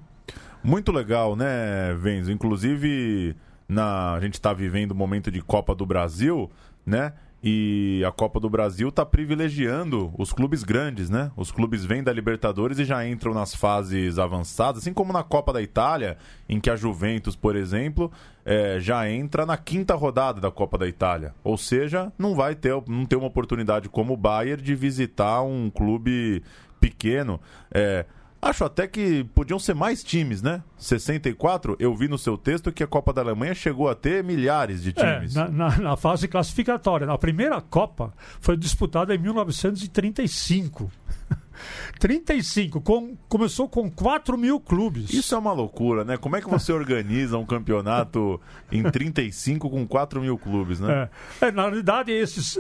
Muito 0.64 0.92
legal, 0.92 1.36
né, 1.36 1.94
Venzo? 2.00 2.32
Inclusive, 2.32 3.36
na, 3.68 4.14
a 4.14 4.20
gente 4.20 4.36
está 4.36 4.54
vivendo 4.54 4.92
o 4.92 4.94
um 4.94 4.98
momento 4.98 5.32
de 5.32 5.42
Copa 5.42 5.76
do 5.76 5.86
Brasil, 5.86 6.50
né? 6.86 7.14
E 7.44 8.04
a 8.08 8.12
Copa 8.12 8.40
do 8.40 8.50
Brasil 8.50 8.90
está 8.90 9.04
privilegiando 9.04 10.14
os 10.16 10.32
clubes 10.32 10.64
grandes, 10.64 11.10
né? 11.10 11.32
Os 11.36 11.52
clubes 11.52 11.84
vêm 11.84 12.04
da 12.04 12.14
Libertadores 12.14 12.78
e 12.78 12.86
já 12.86 13.08
entram 13.08 13.34
nas 13.34 13.56
fases 13.56 14.20
avançadas, 14.20 14.82
assim 14.82 14.94
como 14.94 15.12
na 15.12 15.24
Copa 15.24 15.52
da 15.52 15.60
Itália, 15.60 16.18
em 16.48 16.60
que 16.60 16.70
a 16.70 16.76
Juventus, 16.76 17.36
por 17.36 17.56
exemplo, 17.56 18.12
é, 18.46 18.80
já 18.80 19.10
entra 19.10 19.44
na 19.44 19.58
quinta 19.58 19.96
rodada 19.96 20.40
da 20.40 20.52
Copa 20.52 20.78
da 20.78 20.88
Itália. 20.88 21.34
Ou 21.44 21.58
seja, 21.58 22.14
não 22.18 22.36
vai 22.36 22.54
ter, 22.54 22.80
não 22.88 23.08
ter 23.08 23.16
uma 23.16 23.28
oportunidade 23.28 23.90
como 23.90 24.14
o 24.14 24.18
Bayern 24.18 24.62
de 24.62 24.76
visitar 24.76 25.42
um 25.42 25.72
clube 25.72 26.44
pequeno. 26.80 27.42
É, 27.72 28.06
Acho 28.42 28.66
até 28.66 28.88
que 28.88 29.24
podiam 29.36 29.60
ser 29.60 29.76
mais 29.76 30.04
times, 30.04 30.42
né? 30.42 30.64
64, 30.76 31.76
eu 31.80 31.96
vi 31.96 32.08
no 32.08 32.18
seu 32.18 32.36
texto 32.36 32.72
que 32.72 32.84
a 32.84 32.88
Copa 32.88 33.14
da 33.14 33.22
Alemanha 33.22 33.54
chegou 33.54 33.88
a 33.88 33.94
ter 33.94 34.24
milhares 34.24 34.82
de 34.82 34.90
é, 34.90 34.94
times. 34.94 35.36
É, 35.36 35.40
na, 35.42 35.50
na, 35.50 35.78
na, 35.78 35.96
fase 35.96 36.28
classificatória. 36.28 37.08
A 37.08 37.18
primeira 37.20 37.62
Copa 37.62 38.12
foi 38.40 38.58
disputada 38.58 39.14
em 39.14 39.20
1935. 39.20 40.92
35, 42.00 42.82
com, 42.82 43.16
começou 43.30 43.68
com 43.70 43.90
4 43.90 44.38
mil 44.38 44.60
clubes. 44.60 45.14
Isso 45.14 45.36
é 45.36 45.38
uma 45.38 45.54
loucura, 45.54 46.04
né? 46.04 46.18
Como 46.18 46.36
é 46.36 46.42
que 46.42 46.50
você 46.50 46.72
organiza 46.72 47.38
um 47.38 47.46
campeonato 47.46 48.40
em 48.72 48.84
35 48.84 49.70
com 49.70 49.88
4 49.88 50.22
mil 50.22 50.38
clubes, 50.38 50.80
né? 50.80 51.10
É. 51.42 51.48
É, 51.48 51.52
na 51.52 51.64
realidade, 51.64 52.12
esses 52.12 52.58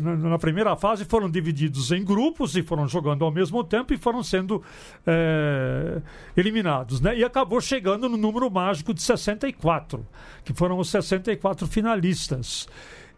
na 0.00 0.38
primeira 0.38 0.76
fase 0.76 1.04
foram 1.04 1.30
divididos 1.30 1.90
em 1.92 2.04
grupos 2.04 2.56
e 2.56 2.62
foram 2.62 2.86
jogando 2.86 3.24
ao 3.24 3.30
mesmo 3.30 3.64
tempo 3.64 3.92
e 3.94 3.96
foram 3.96 4.22
sendo 4.22 4.62
é, 5.06 6.00
eliminados, 6.36 7.00
né? 7.00 7.16
E 7.16 7.24
acabou 7.24 7.60
chegando 7.60 8.08
no 8.08 8.16
número 8.16 8.50
mágico 8.50 8.92
de 8.92 9.02
64, 9.02 10.06
que 10.44 10.52
foram 10.52 10.78
os 10.78 10.90
64 10.90 11.66
finalistas. 11.66 12.68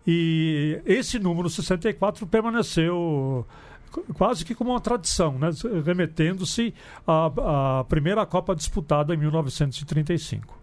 E 0.07 0.81
esse 0.85 1.19
número 1.19 1.49
64 1.49 2.27
permaneceu 2.27 3.47
quase 4.15 4.45
que 4.45 4.55
como 4.55 4.71
uma 4.71 4.81
tradição, 4.81 5.39
né? 5.39 5.51
remetendo-se 5.85 6.75
à, 7.07 7.81
à 7.81 7.85
primeira 7.85 8.25
Copa 8.27 8.55
disputada 8.55 9.15
em 9.15 9.17
1935. 9.17 10.59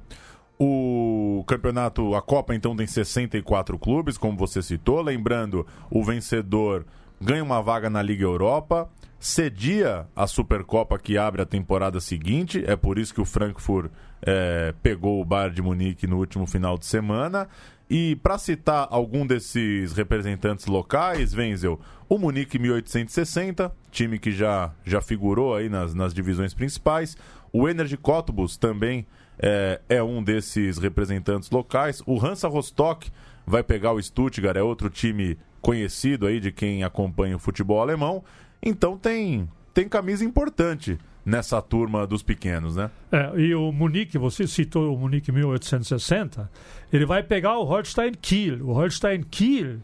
O 0.59 1.43
campeonato, 1.47 2.13
a 2.13 2.21
Copa 2.21 2.53
então 2.53 2.75
tem 2.75 2.85
64 2.85 3.79
clubes, 3.79 4.17
como 4.17 4.37
você 4.37 4.61
citou. 4.61 5.01
Lembrando, 5.01 5.65
o 5.89 6.03
vencedor 6.03 6.85
ganha 7.21 7.43
uma 7.43 7.61
vaga 7.61 7.89
na 7.89 8.01
Liga 8.01 8.23
Europa, 8.23 8.89
cedia 9.19 10.07
a 10.15 10.25
Supercopa 10.25 10.97
que 10.97 11.17
abre 11.17 11.43
a 11.43 11.45
temporada 11.45 12.01
seguinte. 12.01 12.63
É 12.65 12.75
por 12.75 12.97
isso 12.97 13.13
que 13.13 13.21
o 13.21 13.25
Frankfurt 13.25 13.91
é, 14.21 14.73
pegou 14.81 15.21
o 15.21 15.25
Bayern 15.25 15.55
de 15.55 15.61
Munique 15.61 16.07
no 16.07 16.17
último 16.17 16.47
final 16.47 16.77
de 16.77 16.85
semana. 16.87 17.47
E 17.87 18.15
para 18.15 18.37
citar 18.37 18.87
algum 18.89 19.27
desses 19.27 19.93
representantes 19.93 20.65
locais, 20.65 21.35
Wenzel, 21.35 21.79
o 22.09 22.17
Munique 22.17 22.57
1860, 22.57 23.71
time 23.91 24.17
que 24.17 24.31
já, 24.31 24.71
já 24.83 25.01
figurou 25.01 25.55
aí 25.55 25.69
nas, 25.69 25.93
nas 25.93 26.13
divisões 26.13 26.53
principais. 26.53 27.15
O 27.53 27.67
Energy 27.67 27.97
Cottbus 27.97 28.57
também 28.57 29.05
é, 29.37 29.81
é 29.89 30.01
um 30.01 30.23
desses 30.23 30.77
representantes 30.77 31.51
locais. 31.51 32.01
O 32.05 32.17
Hansa 32.19 32.47
Rostock 32.47 33.11
vai 33.45 33.61
pegar 33.61 33.91
o 33.91 34.01
Stuttgart, 34.01 34.55
é 34.55 34.63
outro 34.63 34.89
time 34.89 35.37
conhecido 35.61 36.25
aí 36.25 36.39
de 36.39 36.51
quem 36.51 36.83
acompanha 36.83 37.35
o 37.35 37.39
futebol 37.39 37.81
alemão. 37.81 38.23
Então 38.61 38.97
tem, 38.97 39.47
tem 39.73 39.87
camisa 39.87 40.25
importante 40.25 40.97
nessa 41.25 41.61
turma 41.61 42.05
dos 42.07 42.23
pequenos, 42.23 42.75
né? 42.75 42.89
É, 43.11 43.31
e 43.39 43.53
o 43.53 43.71
Munique, 43.71 44.17
você 44.17 44.47
citou 44.47 44.93
o 44.93 44.97
Munique 44.97 45.31
1860, 45.31 46.49
ele 46.91 47.05
vai 47.05 47.21
pegar 47.23 47.57
o 47.57 47.63
Holstein 47.63 48.13
Kiel. 48.13 48.67
O 48.67 48.73
Holstein 48.73 49.21
Kiel 49.23 49.79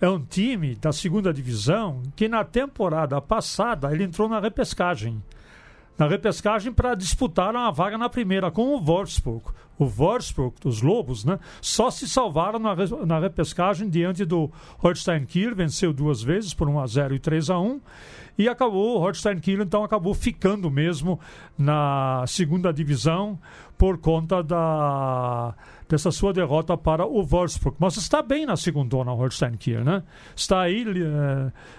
é 0.00 0.08
um 0.08 0.20
time 0.20 0.74
da 0.74 0.92
segunda 0.92 1.32
divisão 1.32 2.02
que 2.14 2.28
na 2.28 2.44
temporada 2.44 3.20
passada 3.20 3.92
ele 3.92 4.04
entrou 4.04 4.28
na 4.28 4.40
repescagem. 4.40 5.22
Na 5.96 6.08
repescagem 6.08 6.72
para 6.72 6.94
disputar 6.94 7.54
uma 7.54 7.70
vaga 7.70 7.96
na 7.96 8.08
primeira 8.08 8.50
com 8.50 8.74
o 8.74 8.80
Wolfsburg. 8.80 9.44
o 9.78 9.86
Wolfsburg, 9.86 10.54
os 10.64 10.82
Lobos, 10.82 11.24
né, 11.24 11.38
só 11.60 11.90
se 11.90 12.08
salvaram 12.08 12.58
na, 12.58 12.74
na 13.06 13.18
repescagem 13.18 13.88
diante 13.88 14.24
do 14.24 14.50
Holstein 14.78 15.24
Kiel, 15.24 15.54
venceu 15.54 15.92
duas 15.92 16.22
vezes 16.22 16.52
por 16.52 16.68
1 16.68 16.80
a 16.80 16.86
0 16.86 17.14
e 17.14 17.18
3 17.18 17.50
a 17.50 17.58
1 17.58 17.80
e 18.36 18.48
acabou, 18.48 18.96
o 18.96 18.98
Holstein 18.98 19.38
Kiel 19.38 19.62
então 19.62 19.84
acabou 19.84 20.14
ficando 20.14 20.68
mesmo 20.68 21.20
na 21.56 22.24
segunda 22.26 22.72
divisão 22.72 23.38
por 23.78 23.98
conta 23.98 24.42
da, 24.42 25.54
dessa 25.94 26.10
sua 26.10 26.32
derrota 26.32 26.76
para 26.76 27.06
o 27.06 27.22
Wolfsburg. 27.22 27.76
Mas 27.78 27.96
está 27.96 28.20
bem 28.20 28.44
na 28.44 28.56
segunda 28.56 28.96
Holstein 28.96 29.56
Kiel, 29.56 29.84
né? 29.84 30.02
Está 30.34 30.62
aí 30.62 30.84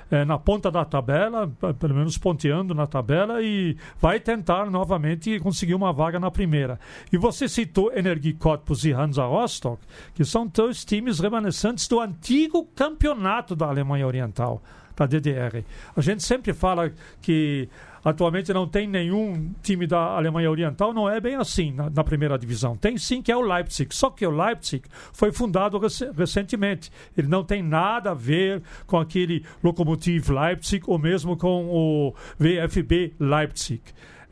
é, 0.10 0.20
é, 0.22 0.26
na 0.26 0.40
ponta 0.40 0.72
da 0.72 0.86
tabela, 0.86 1.52
pelo 1.78 1.94
menos 1.94 2.18
ponteando 2.18 2.74
na 2.74 2.88
tabela 2.88 3.42
e 3.42 3.76
vai 4.00 4.20
tentar 4.20 4.72
novamente 4.72 5.38
conseguir 5.40 5.76
uma 5.76 5.92
vaga 5.92 6.18
na 6.18 6.32
primeira. 6.32 6.80
E 7.12 7.18
você 7.18 7.50
citou 7.50 7.92
Energie 7.94 8.34
Cottbus 8.34 8.86
e 8.86 8.94
Hansa 8.94 9.26
Rostock, 9.26 9.82
que 10.14 10.24
são 10.24 10.48
dois 10.48 10.86
times 10.86 11.20
remanescentes 11.20 11.86
do 11.86 12.00
antigo 12.00 12.66
campeonato 12.74 13.54
da 13.54 13.68
Alemanha 13.68 14.08
Oriental 14.08 14.62
da 14.96 15.06
DDR. 15.06 15.64
A 15.96 16.02
gente 16.02 16.24
sempre 16.24 16.54
fala 16.54 16.92
que 17.22 17.68
atualmente 18.04 18.54
não 18.54 18.68
tem 18.68 18.88
nenhum 18.88 19.52
time 19.64 19.88
da 19.88 20.16
Alemanha 20.16 20.50
Oriental, 20.52 20.94
não 20.94 21.10
é 21.10 21.20
bem 21.20 21.36
assim 21.36 21.72
na, 21.72 21.90
na, 21.90 22.04
primeira 22.04 22.38
divisão. 22.38 22.78
Tem 22.78 22.98
sim 22.98 23.22
que 23.22 23.32
é 23.32 23.36
o 23.36 23.42
Leipzig, 23.42 23.94
só 23.96 24.12
que 24.12 24.26
o 24.26 24.30
Leipzig 24.30 24.84
foi 25.12 25.32
fundado 25.32 25.80
rec 25.80 25.92
recentemente. 26.16 26.92
Ele 27.18 27.28
não 27.28 27.44
tem 27.44 27.64
nada 27.64 28.12
a 28.12 28.14
ver 28.14 28.62
com 28.86 29.00
aquele 29.00 29.44
Lokomotiv 29.64 30.30
Leipzig 30.30 30.84
ou 30.88 31.00
mesmo 31.00 31.36
com 31.36 31.66
o 31.66 32.14
VfB 32.38 33.14
Leipzig 33.20 33.82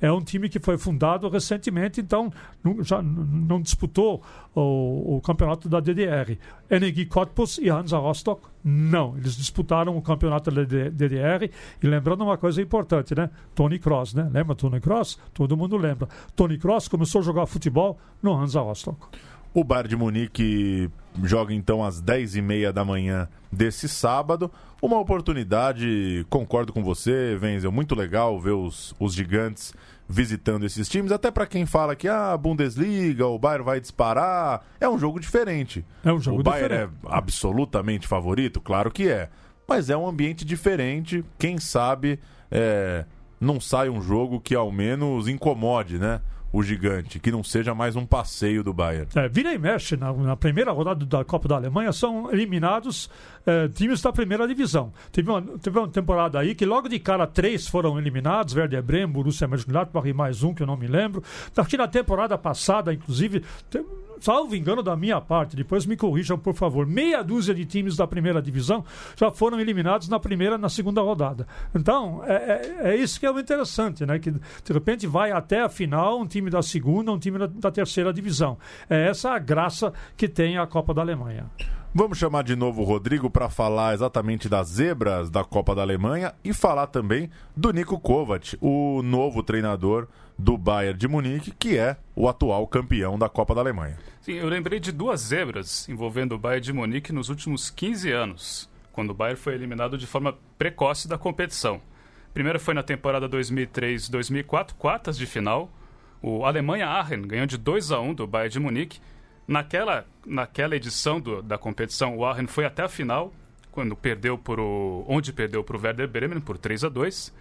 é 0.04 0.12
um 0.12 0.22
time 0.22 0.50
que 0.50 0.60
foi 0.60 0.78
fundado 0.78 1.30
recentemente, 1.30 2.02
então 2.02 2.30
já 2.82 3.02
não 3.02 3.62
disputou 3.62 4.22
o, 4.54 5.16
o, 5.16 5.22
campeonato 5.22 5.70
da 5.70 5.80
DDR. 5.80 6.38
Energie 6.70 7.06
Cottbus 7.06 7.58
e 7.58 7.70
Hansa 7.70 7.98
Rostock, 7.98 8.42
não. 8.62 9.16
Eles 9.18 9.38
disputaram 9.38 9.96
o 9.96 10.02
campeonato 10.02 10.52
da 10.52 10.64
DDR. 10.66 11.50
E 11.82 11.88
lembrando 11.88 12.22
uma 12.22 12.38
coisa 12.38 12.62
importante, 12.62 13.16
né? 13.16 13.30
Tony 13.56 13.80
Cross, 13.80 14.14
né? 14.14 14.30
Lembra 14.30 14.54
Tony 14.56 14.82
Cross? 14.82 15.18
Todo 15.34 15.56
mundo 15.56 15.78
lembra. 15.78 16.10
Tony 16.36 16.58
Cross 16.58 16.90
começou 16.90 17.22
a 17.22 17.24
jogar 17.24 17.46
futebol 17.46 17.98
no 18.22 18.34
Hansa 18.36 18.60
Rostock. 18.60 18.98
O 19.54 19.64
Bayern 19.64 19.88
de 19.88 19.96
Munique 19.96 20.90
joga 21.22 21.54
então 21.54 21.84
às 21.84 22.02
10h30 22.02 22.72
da 22.72 22.86
manhã 22.86 23.28
desse 23.52 23.88
sábado. 23.88 24.52
Uma 24.82 25.00
oportunidade, 25.00 26.26
concordo 26.30 26.74
com 26.74 26.84
você, 26.84 27.38
Wenzel, 27.42 27.72
muito 27.72 27.96
legal 27.96 28.40
ver 28.40 28.52
os, 28.52 28.94
os 29.00 29.14
gigantes 29.14 29.74
visitando 30.08 30.66
esses 30.66 30.90
times, 30.90 31.12
até 31.12 31.32
para 31.32 31.46
quem 31.46 31.66
fala 31.66 31.96
que 31.96 32.08
a 32.08 32.34
ah, 32.34 32.38
Bundesliga, 32.38 33.26
o 33.26 33.40
Bayern 33.40 33.64
vai 33.64 33.80
disparar, 33.80 34.66
é 34.80 34.88
um 34.88 34.98
jogo 34.98 35.20
diferente. 35.20 35.86
É 36.04 36.12
um 36.12 36.20
jogo 36.20 36.42
o 36.42 36.44
Bayern 36.44 36.70
diferente. 36.70 36.94
é 37.04 37.08
absolutamente 37.10 38.08
favorito, 38.08 38.60
claro 38.60 38.92
que 38.92 39.08
é, 39.08 39.30
mas 39.68 39.90
é 39.90 39.96
um 39.96 40.08
ambiente 40.08 40.44
diferente, 40.44 41.24
quem 41.40 41.58
sabe 41.58 42.20
é, 42.52 43.06
não 43.40 43.60
sai 43.60 43.90
um 43.90 44.02
jogo 44.02 44.40
que 44.40 44.54
ao 44.54 44.72
menos 44.72 45.28
incomode, 45.28 45.98
né? 45.98 46.22
O 46.54 46.62
gigante, 46.62 47.20
que 47.20 47.32
não 47.32 47.44
seja 47.44 47.74
mais 47.74 47.96
um 47.96 48.06
passeio 48.06 48.64
do 48.64 48.72
Bayern. 48.72 49.08
É, 49.16 49.28
vira 49.28 49.52
e 49.52 49.58
mexe, 49.58 49.98
na, 49.98 50.14
na, 50.14 50.38
primeira 50.38 50.72
rodada 50.72 51.04
da 51.04 51.26
Copa 51.26 51.48
da 51.48 51.56
Alemanha 51.56 51.92
são 51.92 52.32
eliminados 52.32 53.10
é, 53.46 53.68
times 53.68 54.02
da 54.02 54.12
primeira 54.12 54.48
divisão. 54.48 54.92
Teve 55.12 55.30
uma, 55.30 55.42
teve 55.42 55.78
uma 55.78 55.88
temporada 55.88 56.40
aí 56.40 56.56
que 56.56 56.66
logo 56.66 56.88
de 56.88 57.00
cara 57.00 57.28
três 57.28 57.68
foram 57.68 57.98
eliminados, 57.98 58.56
Werder 58.56 58.84
Bremen, 58.84 59.14
Borussia 59.14 59.48
Mönchengladbach 59.48 60.08
e 60.08 60.14
mais 60.14 60.44
um 60.44 60.54
que 60.54 60.64
eu 60.64 60.68
não 60.68 60.78
me 60.78 60.88
lembro. 60.88 61.24
Daqui 61.54 61.78
na 61.78 61.88
temporada 61.88 62.38
passada, 62.38 62.94
inclusive, 62.94 63.44
salvo 64.20 64.56
engano 64.56 64.82
da 64.82 64.96
minha 64.96 65.20
parte, 65.20 65.56
depois 65.56 65.86
me 65.86 65.98
corrijam, 65.98 66.38
por 66.38 66.54
favor, 66.54 66.88
meia 66.88 67.22
dúzia 67.22 67.54
de 67.54 67.66
times 67.66 67.98
da 67.98 68.08
primeira 68.08 68.42
divisão 68.42 68.86
já 69.18 69.30
foram 69.30 69.60
eliminados 69.60 70.08
na 70.08 70.20
primeira 70.20 70.58
na 70.58 70.70
segunda 70.70 71.02
rodada. 71.02 71.46
Então, 71.76 72.24
é, 72.26 72.34
é, 72.34 72.92
é 72.92 72.96
isso 72.96 73.20
que 73.20 73.26
é 73.26 73.32
o 73.32 73.40
interessante, 73.40 74.06
né? 74.06 74.20
Que 74.20 74.32
de 74.32 74.74
repente 74.74 75.06
vai 75.06 75.32
até 75.32 75.62
a 75.62 75.70
final 75.70 76.20
um 76.20 76.26
time 76.26 76.50
da 76.50 76.62
segunda, 76.62 77.12
um 77.12 77.20
time 77.20 77.38
da, 77.38 77.48
da 77.48 77.72
terceira 77.72 78.14
divisão. 78.14 78.58
É 78.90 79.10
essa 79.10 79.32
a 79.32 79.40
graça 79.40 79.92
que 80.16 80.28
tem 80.28 80.58
a 80.58 80.66
Copa 80.66 80.94
da 80.94 81.02
Alemanha. 81.02 81.50
Vamos 81.96 82.18
chamar 82.18 82.44
de 82.44 82.56
novo 82.56 82.82
o 82.82 82.86
Rodrigo 82.86 83.30
para 83.30 83.52
falar 83.52 83.94
exatamente 83.94 84.50
das 84.50 84.68
zebras 84.68 85.30
da 85.30 85.44
Copa 85.44 85.76
da 85.76 85.84
Alemanha 85.84 86.34
e 86.44 86.52
falar 86.52 86.88
também 86.88 87.30
do 87.56 87.72
Nico 87.72 88.00
Kovac, 88.00 88.58
o 88.60 89.04
novo 89.04 89.44
treinador 89.44 90.08
do 90.36 90.58
Bayern 90.58 90.98
de 90.98 91.08
Munique, 91.08 91.52
que 91.52 91.78
é 91.78 91.96
o 92.16 92.28
atual 92.28 92.66
campeão 92.66 93.16
da 93.16 93.30
Copa 93.30 93.54
da 93.54 93.62
Alemanha. 93.62 94.00
Sim, 94.22 94.34
eu 94.34 94.48
lembrei 94.48 94.80
de 94.80 94.92
duas 94.92 95.22
zebras 95.22 95.88
envolvendo 95.88 96.34
o 96.34 96.40
Bayern 96.40 96.66
de 96.66 96.74
Munique 96.74 97.14
nos 97.14 97.30
últimos 97.30 97.70
15 97.70 98.12
anos, 98.12 98.68
quando 98.92 99.12
o 99.12 99.14
Bayern 99.14 99.40
foi 99.40 99.54
eliminado 99.54 99.96
de 99.96 100.08
forma 100.08 100.36
precoce 100.58 101.08
da 101.08 101.20
competição. 101.20 101.76
A 101.76 102.34
primeira 102.34 102.58
foi 102.58 102.74
na 102.74 102.82
temporada 102.82 103.30
2003-2004, 103.30 104.72
quartas 104.80 105.16
de 105.16 105.28
final. 105.28 105.70
O 106.24 106.44
Alemanha 106.44 106.88
Aachen 106.88 107.22
ganhou 107.22 107.46
de 107.46 107.56
2 107.60 107.92
a 107.92 108.00
1 108.00 108.16
do 108.16 108.26
Bayern 108.26 108.52
de 108.52 108.60
Munique. 108.60 109.00
Naquela, 109.48 110.06
naquela 110.26 110.76
edição 110.76 111.20
do, 111.20 111.42
da 111.42 111.58
competição, 111.58 112.18
o 112.18 112.26
Aachen 112.26 112.48
foi 112.48 112.66
até 112.66 112.84
a 112.84 112.88
final, 112.88 113.34
quando 113.72 113.96
perdeu 113.96 114.38
por 114.38 114.60
o, 114.60 115.06
onde 115.08 115.34
perdeu 115.34 115.64
para 115.64 115.78
o 115.78 115.82
Werder 115.82 116.08
Bremen 116.08 116.40
por 116.40 116.58
3 116.58 116.86
a 116.86 116.90
2 116.90 117.34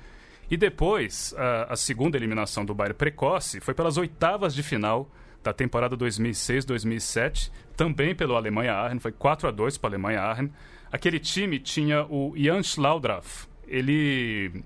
e 0.52 0.56
depois, 0.58 1.34
a, 1.38 1.72
a 1.72 1.76
segunda 1.76 2.16
eliminação 2.16 2.62
do 2.62 2.74
Bayern 2.74 2.94
precoce 2.94 3.58
foi 3.58 3.72
pelas 3.72 3.96
oitavas 3.96 4.54
de 4.54 4.62
final 4.62 5.10
da 5.42 5.50
temporada 5.50 5.96
2006-2007, 5.96 7.50
também 7.74 8.14
pelo 8.14 8.36
Alemanha 8.36 8.74
Aachen, 8.74 8.98
foi 8.98 9.12
4 9.12 9.48
a 9.48 9.50
2 9.50 9.78
para 9.78 9.88
a 9.88 9.90
Alemanha 9.92 10.20
Aachen. 10.20 10.52
Aquele 10.92 11.18
time 11.18 11.58
tinha 11.58 12.04
o 12.04 12.34
Jan 12.36 12.62
Schlaudraff. 12.62 13.48
Ele 13.66 14.62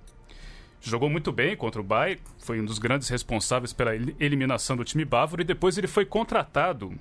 jogou 0.80 1.08
muito 1.08 1.30
bem 1.30 1.56
contra 1.56 1.80
o 1.80 1.84
Bayern, 1.84 2.20
foi 2.38 2.60
um 2.60 2.64
dos 2.64 2.80
grandes 2.80 3.08
responsáveis 3.08 3.72
pela 3.72 3.94
eliminação 3.94 4.76
do 4.76 4.84
time 4.84 5.04
bávaro 5.04 5.42
e 5.42 5.44
depois 5.44 5.78
ele 5.78 5.86
foi 5.86 6.04
contratado 6.04 6.92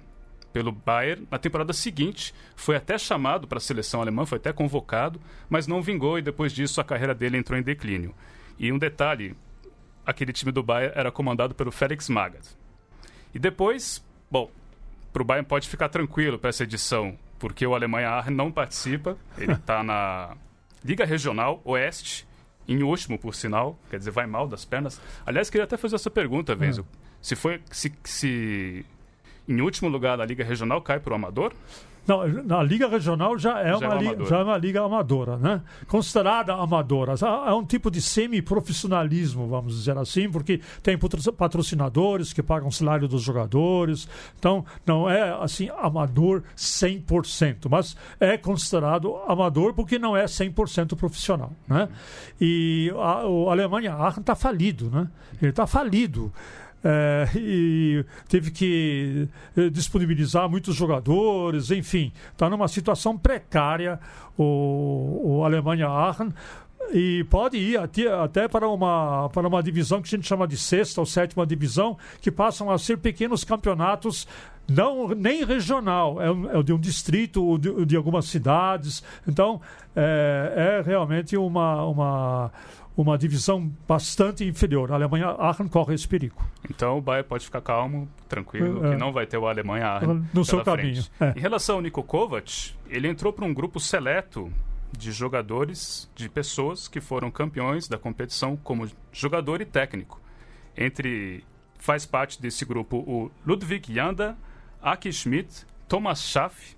pelo 0.55 0.71
Bayern 0.71 1.27
na 1.29 1.37
temporada 1.37 1.73
seguinte, 1.73 2.33
foi 2.55 2.77
até 2.77 2.97
chamado 2.97 3.45
para 3.45 3.57
a 3.57 3.61
seleção 3.61 3.99
alemã, 3.99 4.25
foi 4.25 4.37
até 4.37 4.53
convocado, 4.53 5.19
mas 5.49 5.67
não 5.67 5.81
vingou 5.81 6.17
e 6.17 6.21
depois 6.21 6.53
disso 6.53 6.79
a 6.79 6.83
carreira 6.85 7.13
dele 7.13 7.37
entrou 7.37 7.59
em 7.59 7.61
declínio. 7.61 8.15
E 8.57 8.71
um 8.71 8.77
detalhe, 8.77 9.35
aquele 10.05 10.31
time 10.31 10.53
do 10.53 10.63
Bayern 10.63 10.97
era 10.97 11.11
comandado 11.11 11.53
pelo 11.53 11.73
Felix 11.73 12.07
Magath. 12.07 12.55
E 13.33 13.37
depois, 13.37 14.01
bom, 14.31 14.49
para 15.11 15.21
o 15.21 15.25
Bayern 15.25 15.45
pode 15.45 15.67
ficar 15.67 15.89
tranquilo 15.89 16.39
para 16.39 16.51
essa 16.51 16.63
edição, 16.63 17.17
porque 17.37 17.67
o 17.67 17.75
Alemanha 17.75 18.11
Aachen 18.11 18.33
não 18.33 18.49
participa, 18.49 19.17
ele 19.37 19.51
está 19.51 19.83
na 19.83 20.37
Liga 20.85 21.03
Regional 21.03 21.61
Oeste, 21.65 22.25
em 22.65 22.81
último, 22.81 23.19
por 23.19 23.35
sinal, 23.35 23.77
quer 23.89 23.97
dizer, 23.97 24.11
vai 24.11 24.25
mal 24.25 24.47
das 24.47 24.63
pernas. 24.63 25.01
Aliás, 25.25 25.49
queria 25.49 25.65
até 25.65 25.75
fazer 25.75 25.95
essa 25.95 26.09
pergunta, 26.09 26.55
Venzo. 26.55 26.87
É. 26.93 27.05
Se 27.21 27.35
foi 27.35 27.61
se, 27.71 27.91
se 28.05 28.85
em 29.47 29.61
último 29.61 29.89
lugar 29.89 30.17
da 30.17 30.25
Liga 30.25 30.43
Regional 30.43 30.81
cai 30.81 30.99
para 30.99 31.13
o 31.13 31.15
Amador? 31.15 31.53
Não, 32.07 32.27
na 32.43 32.61
Liga 32.61 32.87
Regional 32.87 33.37
já 33.37 33.59
é, 33.61 33.69
já, 33.69 33.77
uma, 33.77 33.95
é 33.95 33.97
liga, 33.97 34.25
já 34.25 34.37
é 34.37 34.43
uma 34.43 34.57
liga 34.57 34.81
amadora, 34.83 35.37
né? 35.37 35.61
Considerada 35.87 36.53
amadora. 36.53 37.15
É 37.47 37.53
um 37.53 37.65
tipo 37.65 37.89
de 37.89 37.99
semi-profissionalismo, 37.99 39.47
vamos 39.47 39.75
dizer 39.75 39.97
assim, 39.97 40.29
porque 40.29 40.61
tem 40.83 40.97
patrocinadores 41.35 42.31
que 42.31 42.43
pagam 42.43 42.67
o 42.67 42.71
salário 42.71 43.07
dos 43.07 43.23
jogadores. 43.23 44.07
Então, 44.37 44.63
não 44.85 45.09
é 45.09 45.35
assim 45.41 45.69
amador 45.79 46.43
100%, 46.55 47.67
mas 47.69 47.97
é 48.19 48.37
considerado 48.37 49.15
amador 49.27 49.73
porque 49.73 49.97
não 49.97 50.15
é 50.15 50.25
100% 50.25 50.95
profissional, 50.95 51.53
né? 51.67 51.89
E 52.39 52.91
a, 52.95 53.25
o 53.25 53.49
Alemanha 53.49 53.95
está 54.15 54.35
falido, 54.35 54.91
né? 54.91 55.07
Ele 55.41 55.49
está 55.49 55.65
falido 55.65 56.31
é, 56.87 57.27
e 57.35 58.05
teve 58.29 58.51
que 58.51 59.27
eh, 59.57 59.69
disponibilizar 59.71 60.47
muitos 60.47 60.75
jogadores, 60.75 61.71
enfim, 61.71 62.13
está 62.31 62.47
numa 62.47 62.67
situação 62.67 63.17
precária 63.17 63.99
o, 64.37 65.21
o 65.23 65.43
Alemanha 65.43 65.87
Aachen. 65.87 66.31
E 66.93 67.23
pode 67.23 67.57
ir 67.57 67.79
até, 67.79 68.07
até 68.07 68.47
para, 68.47 68.69
uma, 68.69 69.27
para 69.29 69.47
uma 69.47 69.63
divisão 69.63 69.99
que 69.99 70.07
a 70.07 70.15
gente 70.15 70.27
chama 70.27 70.47
de 70.47 70.55
sexta 70.55 71.01
ou 71.01 71.07
sétima 71.07 71.43
divisão, 71.43 71.97
que 72.21 72.29
passam 72.29 72.69
a 72.69 72.77
ser 72.77 72.99
pequenos 72.99 73.43
campeonatos 73.43 74.27
não 74.67 75.07
nem 75.09 75.43
regional, 75.43 76.21
é, 76.21 76.59
é 76.59 76.63
de 76.63 76.71
um 76.71 76.79
distrito 76.79 77.43
ou 77.43 77.57
de, 77.57 77.85
de, 77.85 77.95
algumas 77.95 78.25
cidades. 78.25 79.03
Então, 79.27 79.59
é, 79.95 80.81
é 80.81 80.81
realmente 80.85 81.35
uma, 81.35 81.83
uma, 81.85 82.51
uma 82.97 83.17
divisão 83.17 83.71
bastante 83.87 84.45
inferior. 84.45 84.91
A 84.91 84.95
Alemanha 84.95 85.27
Aachen 85.27 85.67
corre 85.67 85.93
esse 85.93 86.07
perigo. 86.07 86.41
Então 86.69 86.97
o 86.97 87.01
Bayern 87.01 87.27
pode 87.27 87.45
ficar 87.45 87.61
calmo, 87.61 88.07
tranquilo, 88.29 88.85
é, 88.85 88.91
que 88.91 88.95
não 88.97 89.11
vai 89.11 89.25
ter 89.25 89.37
o 89.37 89.47
Alemanha 89.47 89.87
Aachen 89.87 90.25
no 90.33 90.45
seu 90.45 90.63
caminho. 90.63 91.03
É. 91.19 91.33
Em 91.35 91.39
relação 91.39 91.75
ao 91.75 91.81
Niko 91.81 92.03
Kovac, 92.03 92.73
ele 92.87 93.07
entrou 93.07 93.33
para 93.33 93.45
um 93.45 93.53
grupo 93.53 93.79
seleto 93.79 94.51
de 94.97 95.11
jogadores, 95.11 96.09
de 96.15 96.29
pessoas 96.29 96.87
que 96.87 97.01
foram 97.01 97.29
campeões 97.29 97.87
da 97.87 97.97
competição 97.97 98.55
como 98.55 98.89
jogador 99.11 99.61
e 99.61 99.65
técnico. 99.65 100.21
Entre 100.77 101.43
faz 101.77 102.05
parte 102.05 102.41
desse 102.41 102.65
grupo 102.65 102.97
o 102.97 103.31
Ludwig 103.45 103.93
Janda, 103.93 104.37
Aki 104.81 105.11
Schmidt, 105.11 105.65
Thomas 105.87 106.21
Schaff, 106.21 106.75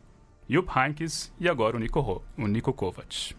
Jupp 0.49 0.69
Heynckes 0.77 1.31
e 1.39 1.47
agora 1.47 1.77
o 1.77 1.79
Nico, 1.79 2.23
o 2.37 2.47
Nico 2.47 2.73
Kovac. 2.73 3.35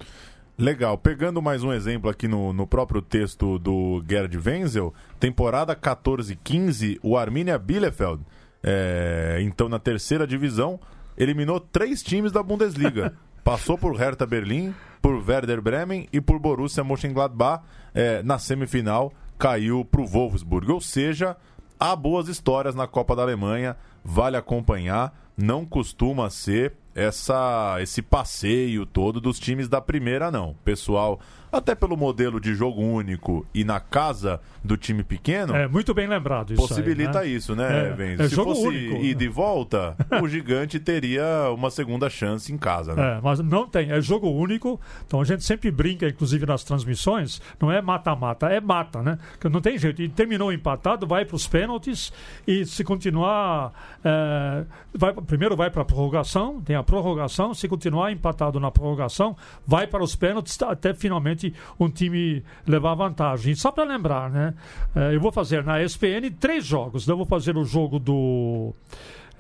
Legal. 0.58 0.98
Pegando 0.98 1.40
mais 1.40 1.62
um 1.62 1.72
exemplo 1.72 2.10
aqui 2.10 2.26
no, 2.26 2.52
no 2.52 2.66
próprio 2.66 3.00
texto 3.00 3.60
do 3.60 4.02
Gerd 4.08 4.36
Wenzel, 4.36 4.92
temporada 5.20 5.76
14-15, 5.76 6.98
o 7.00 7.16
Arminia 7.16 7.56
Bielefeld, 7.56 8.24
é, 8.60 9.38
então 9.40 9.68
na 9.68 9.78
terceira 9.78 10.26
divisão, 10.26 10.80
eliminou 11.16 11.60
três 11.60 12.02
times 12.02 12.32
da 12.32 12.42
Bundesliga. 12.42 13.14
Passou 13.44 13.78
por 13.78 13.94
Hertha 13.94 14.26
Berlim, 14.26 14.74
por 15.00 15.22
Werder 15.28 15.62
Bremen 15.62 16.08
e 16.12 16.20
por 16.20 16.40
Borussia 16.40 16.82
Mönchengladbach. 16.82 17.62
É, 17.94 18.20
na 18.24 18.36
semifinal, 18.36 19.12
caiu 19.38 19.84
para 19.84 20.00
o 20.00 20.06
Wolfsburg. 20.06 20.72
Ou 20.72 20.80
seja, 20.80 21.36
há 21.78 21.94
boas 21.94 22.26
histórias 22.26 22.74
na 22.74 22.88
Copa 22.88 23.14
da 23.14 23.22
Alemanha, 23.22 23.76
vale 24.04 24.36
acompanhar. 24.36 25.16
Não 25.36 25.64
costuma 25.64 26.28
ser 26.30 26.74
essa 26.98 27.76
esse 27.80 28.02
passeio 28.02 28.84
todo 28.84 29.20
dos 29.20 29.38
times 29.38 29.68
da 29.68 29.80
primeira, 29.80 30.30
não. 30.30 30.54
Pessoal 30.64 31.20
até 31.50 31.74
pelo 31.74 31.96
modelo 31.96 32.40
de 32.40 32.54
jogo 32.54 32.80
único 32.80 33.46
e 33.54 33.64
na 33.64 33.80
casa 33.80 34.40
do 34.62 34.76
time 34.76 35.02
pequeno. 35.02 35.54
É 35.54 35.66
muito 35.66 35.94
bem 35.94 36.06
lembrado 36.06 36.52
isso. 36.52 36.60
Possibilita 36.60 37.20
aí, 37.20 37.30
né? 37.30 37.36
isso, 37.36 37.56
né, 37.56 37.94
é, 37.98 38.22
é 38.24 38.28
Se 38.28 38.34
fosse 38.34 38.66
único, 38.66 38.96
ir 38.96 39.14
né? 39.14 39.14
de 39.14 39.28
volta, 39.28 39.96
o 40.22 40.28
gigante 40.28 40.78
teria 40.78 41.50
uma 41.54 41.70
segunda 41.70 42.10
chance 42.10 42.52
em 42.52 42.58
casa, 42.58 42.94
né? 42.94 43.16
É, 43.16 43.20
mas 43.22 43.40
não 43.40 43.66
tem, 43.66 43.90
é 43.90 44.00
jogo 44.00 44.28
único. 44.28 44.80
Então 45.06 45.20
a 45.20 45.24
gente 45.24 45.44
sempre 45.44 45.70
brinca, 45.70 46.06
inclusive 46.06 46.44
nas 46.44 46.64
transmissões, 46.64 47.40
não 47.60 47.70
é 47.70 47.80
mata-mata, 47.80 48.46
é 48.48 48.60
mata, 48.60 49.02
né? 49.02 49.18
Porque 49.32 49.48
não 49.48 49.60
tem 49.60 49.78
jeito. 49.78 50.02
E 50.02 50.08
terminou 50.08 50.52
empatado, 50.52 51.06
vai 51.06 51.24
para 51.24 51.36
os 51.36 51.46
pênaltis 51.46 52.12
e 52.46 52.64
se 52.66 52.84
continuar. 52.84 53.72
É, 54.04 54.64
vai, 54.94 55.12
primeiro 55.14 55.56
vai 55.56 55.70
para 55.70 55.82
a 55.82 55.84
prorrogação, 55.84 56.60
tem 56.60 56.76
a 56.76 56.82
prorrogação, 56.82 57.54
se 57.54 57.68
continuar 57.68 58.12
empatado 58.12 58.60
na 58.60 58.70
prorrogação, 58.70 59.36
vai 59.66 59.86
para 59.86 60.02
os 60.02 60.14
pênaltis 60.14 60.60
até 60.62 60.92
finalmente 60.92 61.37
um 61.78 61.88
time 61.88 62.42
levar 62.66 62.94
vantagem. 62.94 63.54
Só 63.54 63.70
para 63.70 63.84
lembrar, 63.84 64.30
né? 64.30 64.54
Eh, 64.94 65.14
eu 65.14 65.20
vou 65.20 65.32
fazer 65.32 65.64
na 65.64 65.82
ESPN 65.82 66.30
três 66.38 66.64
jogos. 66.64 67.06
Eu 67.06 67.16
vou 67.16 67.26
fazer 67.26 67.56
o 67.56 67.64
jogo 67.64 67.98
do 67.98 68.74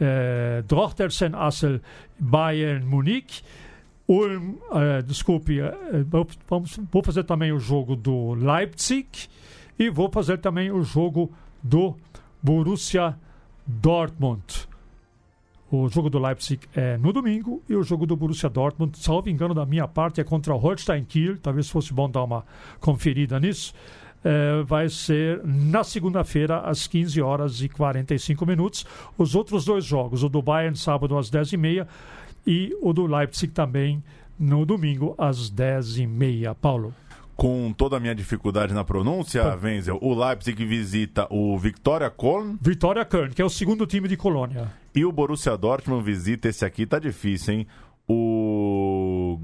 é, 0.00 0.62
Dortersen 0.66 1.32
Assel 1.34 1.80
Bayern 2.18 2.84
Munique. 2.84 3.42
Ulm, 4.08 4.54
é, 4.72 5.02
desculpe, 5.02 5.60
é, 5.60 5.74
vamos, 6.48 6.80
vou 6.90 7.02
fazer 7.02 7.24
também 7.24 7.52
o 7.52 7.58
jogo 7.58 7.94
do 7.94 8.32
Leipzig 8.32 9.06
e 9.78 9.90
vou 9.90 10.10
fazer 10.10 10.38
também 10.38 10.70
o 10.70 10.82
jogo 10.82 11.30
do 11.62 11.94
Borussia 12.42 13.14
Dortmund. 13.66 14.67
O 15.70 15.86
jogo 15.88 16.08
do 16.08 16.18
Leipzig 16.18 16.66
é 16.74 16.96
no 16.96 17.12
domingo 17.12 17.62
e 17.68 17.74
o 17.74 17.82
jogo 17.82 18.06
do 18.06 18.16
Borussia 18.16 18.48
Dortmund, 18.48 18.98
salvo 18.98 19.28
engano 19.28 19.52
da 19.52 19.66
minha 19.66 19.86
parte, 19.86 20.18
é 20.18 20.24
contra 20.24 20.54
o 20.54 20.56
Holstein 20.56 21.04
Kiel. 21.04 21.36
Talvez 21.38 21.68
fosse 21.68 21.92
bom 21.92 22.08
dar 22.08 22.24
uma 22.24 22.42
conferida 22.80 23.38
nisso. 23.38 23.74
É, 24.24 24.62
vai 24.62 24.88
ser 24.88 25.42
na 25.44 25.84
segunda-feira, 25.84 26.60
às 26.60 26.86
15 26.86 27.20
horas 27.20 27.60
e 27.60 27.68
45 27.68 28.46
minutos. 28.46 28.86
Os 29.18 29.34
outros 29.34 29.66
dois 29.66 29.84
jogos, 29.84 30.22
o 30.22 30.28
do 30.30 30.40
Bayern, 30.40 30.76
sábado 30.76 31.18
às 31.18 31.30
10h30, 31.30 31.86
e 32.46 32.74
o 32.80 32.94
do 32.94 33.06
Leipzig 33.06 33.52
também 33.52 34.02
no 34.38 34.64
domingo, 34.64 35.14
às 35.18 35.50
10h30. 35.50 36.54
Paulo 36.54 36.94
com 37.38 37.72
toda 37.72 37.96
a 37.96 38.00
minha 38.00 38.16
dificuldade 38.16 38.74
na 38.74 38.82
pronúncia, 38.82 39.56
Wenzel, 39.62 39.96
o 40.02 40.12
Leipzig 40.12 40.64
visita 40.64 41.24
o 41.30 41.56
Victoria 41.56 42.10
Köln. 42.10 42.58
Victoria 42.60 43.04
Köln, 43.04 43.30
que 43.30 43.40
é 43.40 43.44
o 43.44 43.48
segundo 43.48 43.86
time 43.86 44.08
de 44.08 44.16
Colônia. 44.16 44.72
E 44.92 45.04
o 45.04 45.12
Borussia 45.12 45.56
Dortmund 45.56 46.02
visita 46.02 46.48
esse 46.48 46.64
aqui, 46.64 46.84
tá 46.84 46.98
difícil, 46.98 47.54
hein? 47.54 47.66
O. 48.08 49.38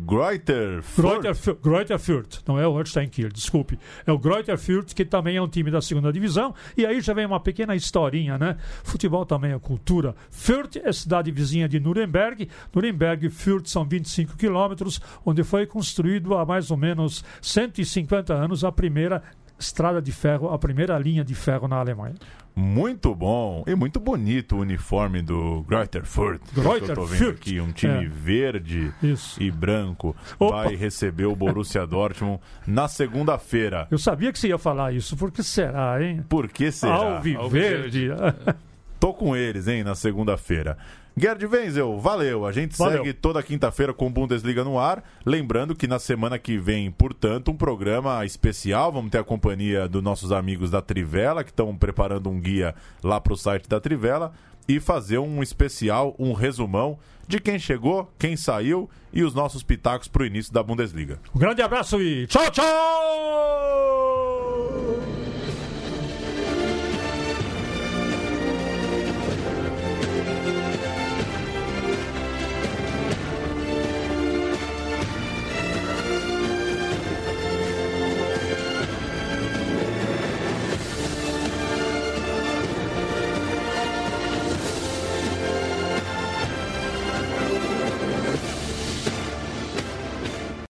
Greuther 1.62 1.98
Fürth, 1.98 2.42
não 2.46 2.58
é 2.58 2.66
o 2.66 2.72
Holstein 2.72 3.08
Kiel, 3.08 3.28
desculpe. 3.28 3.78
É 4.06 4.12
o 4.12 4.18
Greuther 4.18 4.58
Fürth, 4.58 4.94
que 4.94 5.04
também 5.04 5.36
é 5.36 5.42
um 5.42 5.48
time 5.48 5.70
da 5.70 5.80
segunda 5.80 6.12
divisão. 6.12 6.54
E 6.76 6.86
aí 6.86 7.00
já 7.00 7.12
vem 7.12 7.26
uma 7.26 7.40
pequena 7.40 7.74
historinha, 7.74 8.38
né? 8.38 8.56
Futebol 8.82 9.26
também 9.26 9.52
é 9.52 9.58
cultura. 9.58 10.14
Fürth 10.30 10.76
é 10.76 10.92
cidade 10.92 11.30
vizinha 11.30 11.68
de 11.68 11.80
Nuremberg. 11.80 12.48
Nuremberg 12.74 13.26
e 13.26 13.30
Fürth 13.30 13.66
são 13.66 13.84
25 13.84 14.36
quilômetros, 14.36 15.00
onde 15.24 15.42
foi 15.42 15.66
construído 15.66 16.34
há 16.34 16.44
mais 16.44 16.70
ou 16.70 16.76
menos 16.76 17.24
150 17.42 18.32
anos 18.32 18.64
a 18.64 18.72
primeira 18.72 19.22
estrada 19.58 20.00
de 20.02 20.12
ferro, 20.12 20.48
a 20.48 20.58
primeira 20.58 20.98
linha 20.98 21.24
de 21.24 21.34
ferro 21.34 21.68
na 21.68 21.76
Alemanha. 21.76 22.14
Muito 22.56 23.12
bom 23.14 23.64
e 23.66 23.74
muito 23.74 23.98
bonito 23.98 24.54
o 24.56 24.60
uniforme 24.60 25.20
do 25.22 25.62
Greuther 25.68 26.04
Fürth. 26.04 26.40
Greuther 26.54 26.90
eu 26.90 26.94
tô 26.94 27.04
vendo 27.04 27.18
Fürth. 27.18 27.36
aqui, 27.36 27.60
um 27.60 27.72
time 27.72 28.04
É. 28.06 28.08
verde 28.08 28.92
Isso. 29.02 29.42
e 29.42 29.50
branco 29.50 30.14
Opa. 30.38 30.62
vai 30.64 30.76
receber 30.76 31.24
o 31.26 31.34
Borussia 31.34 31.84
Dortmund 31.86 32.40
na 32.66 32.86
segunda-feira. 32.86 33.88
Eu 33.90 33.98
sabia 33.98 34.32
que 34.32 34.38
você 34.38 34.48
ia 34.48 34.58
falar 34.58 34.92
isso, 34.94 35.16
porque 35.16 35.42
será, 35.42 36.00
hein? 36.00 36.24
Por 36.28 36.48
que 36.48 36.70
será? 36.70 36.94
Alviverde. 36.94 38.08
Tô 39.00 39.12
com 39.12 39.34
eles, 39.36 39.66
hein, 39.66 39.82
na 39.82 39.94
segunda-feira. 39.96 40.78
Gerd 41.16 41.46
Wenzel, 41.46 41.98
valeu. 42.00 42.44
A 42.44 42.52
gente 42.52 42.76
Valeu. 42.76 42.98
segue 42.98 43.12
toda 43.12 43.42
quinta-feira 43.42 43.94
com 43.94 44.10
Bundesliga 44.10 44.64
no 44.64 44.78
ar. 44.78 45.02
Lembrando 45.24 45.74
que 45.74 45.86
na 45.86 45.98
semana 45.98 46.38
que 46.38 46.58
vem, 46.58 46.90
portanto, 46.90 47.50
um 47.50 47.56
programa 47.56 48.24
especial. 48.24 48.92
Vamos 48.92 49.10
ter 49.10 49.18
a 49.18 49.24
companhia 49.24 49.88
dos 49.88 50.02
nossos 50.02 50.32
amigos 50.32 50.70
da 50.70 50.82
Trivela, 50.82 51.44
que 51.44 51.50
estão 51.50 51.76
preparando 51.76 52.28
um 52.28 52.40
guia 52.40 52.74
lá 53.02 53.20
pro 53.20 53.36
site 53.36 53.68
da 53.68 53.80
Trivela. 53.80 54.32
E 54.66 54.80
fazer 54.80 55.18
um 55.18 55.42
especial, 55.42 56.16
um 56.18 56.32
resumão 56.32 56.98
de 57.28 57.38
quem 57.38 57.58
chegou, 57.58 58.10
quem 58.18 58.34
saiu 58.34 58.88
e 59.12 59.22
os 59.22 59.34
nossos 59.34 59.62
pitacos 59.62 60.08
pro 60.08 60.24
início 60.24 60.52
da 60.52 60.62
Bundesliga. 60.62 61.20
Um 61.34 61.38
grande 61.38 61.60
abraço 61.60 62.00
e 62.00 62.26
tchau, 62.26 62.50
tchau! 62.50 64.03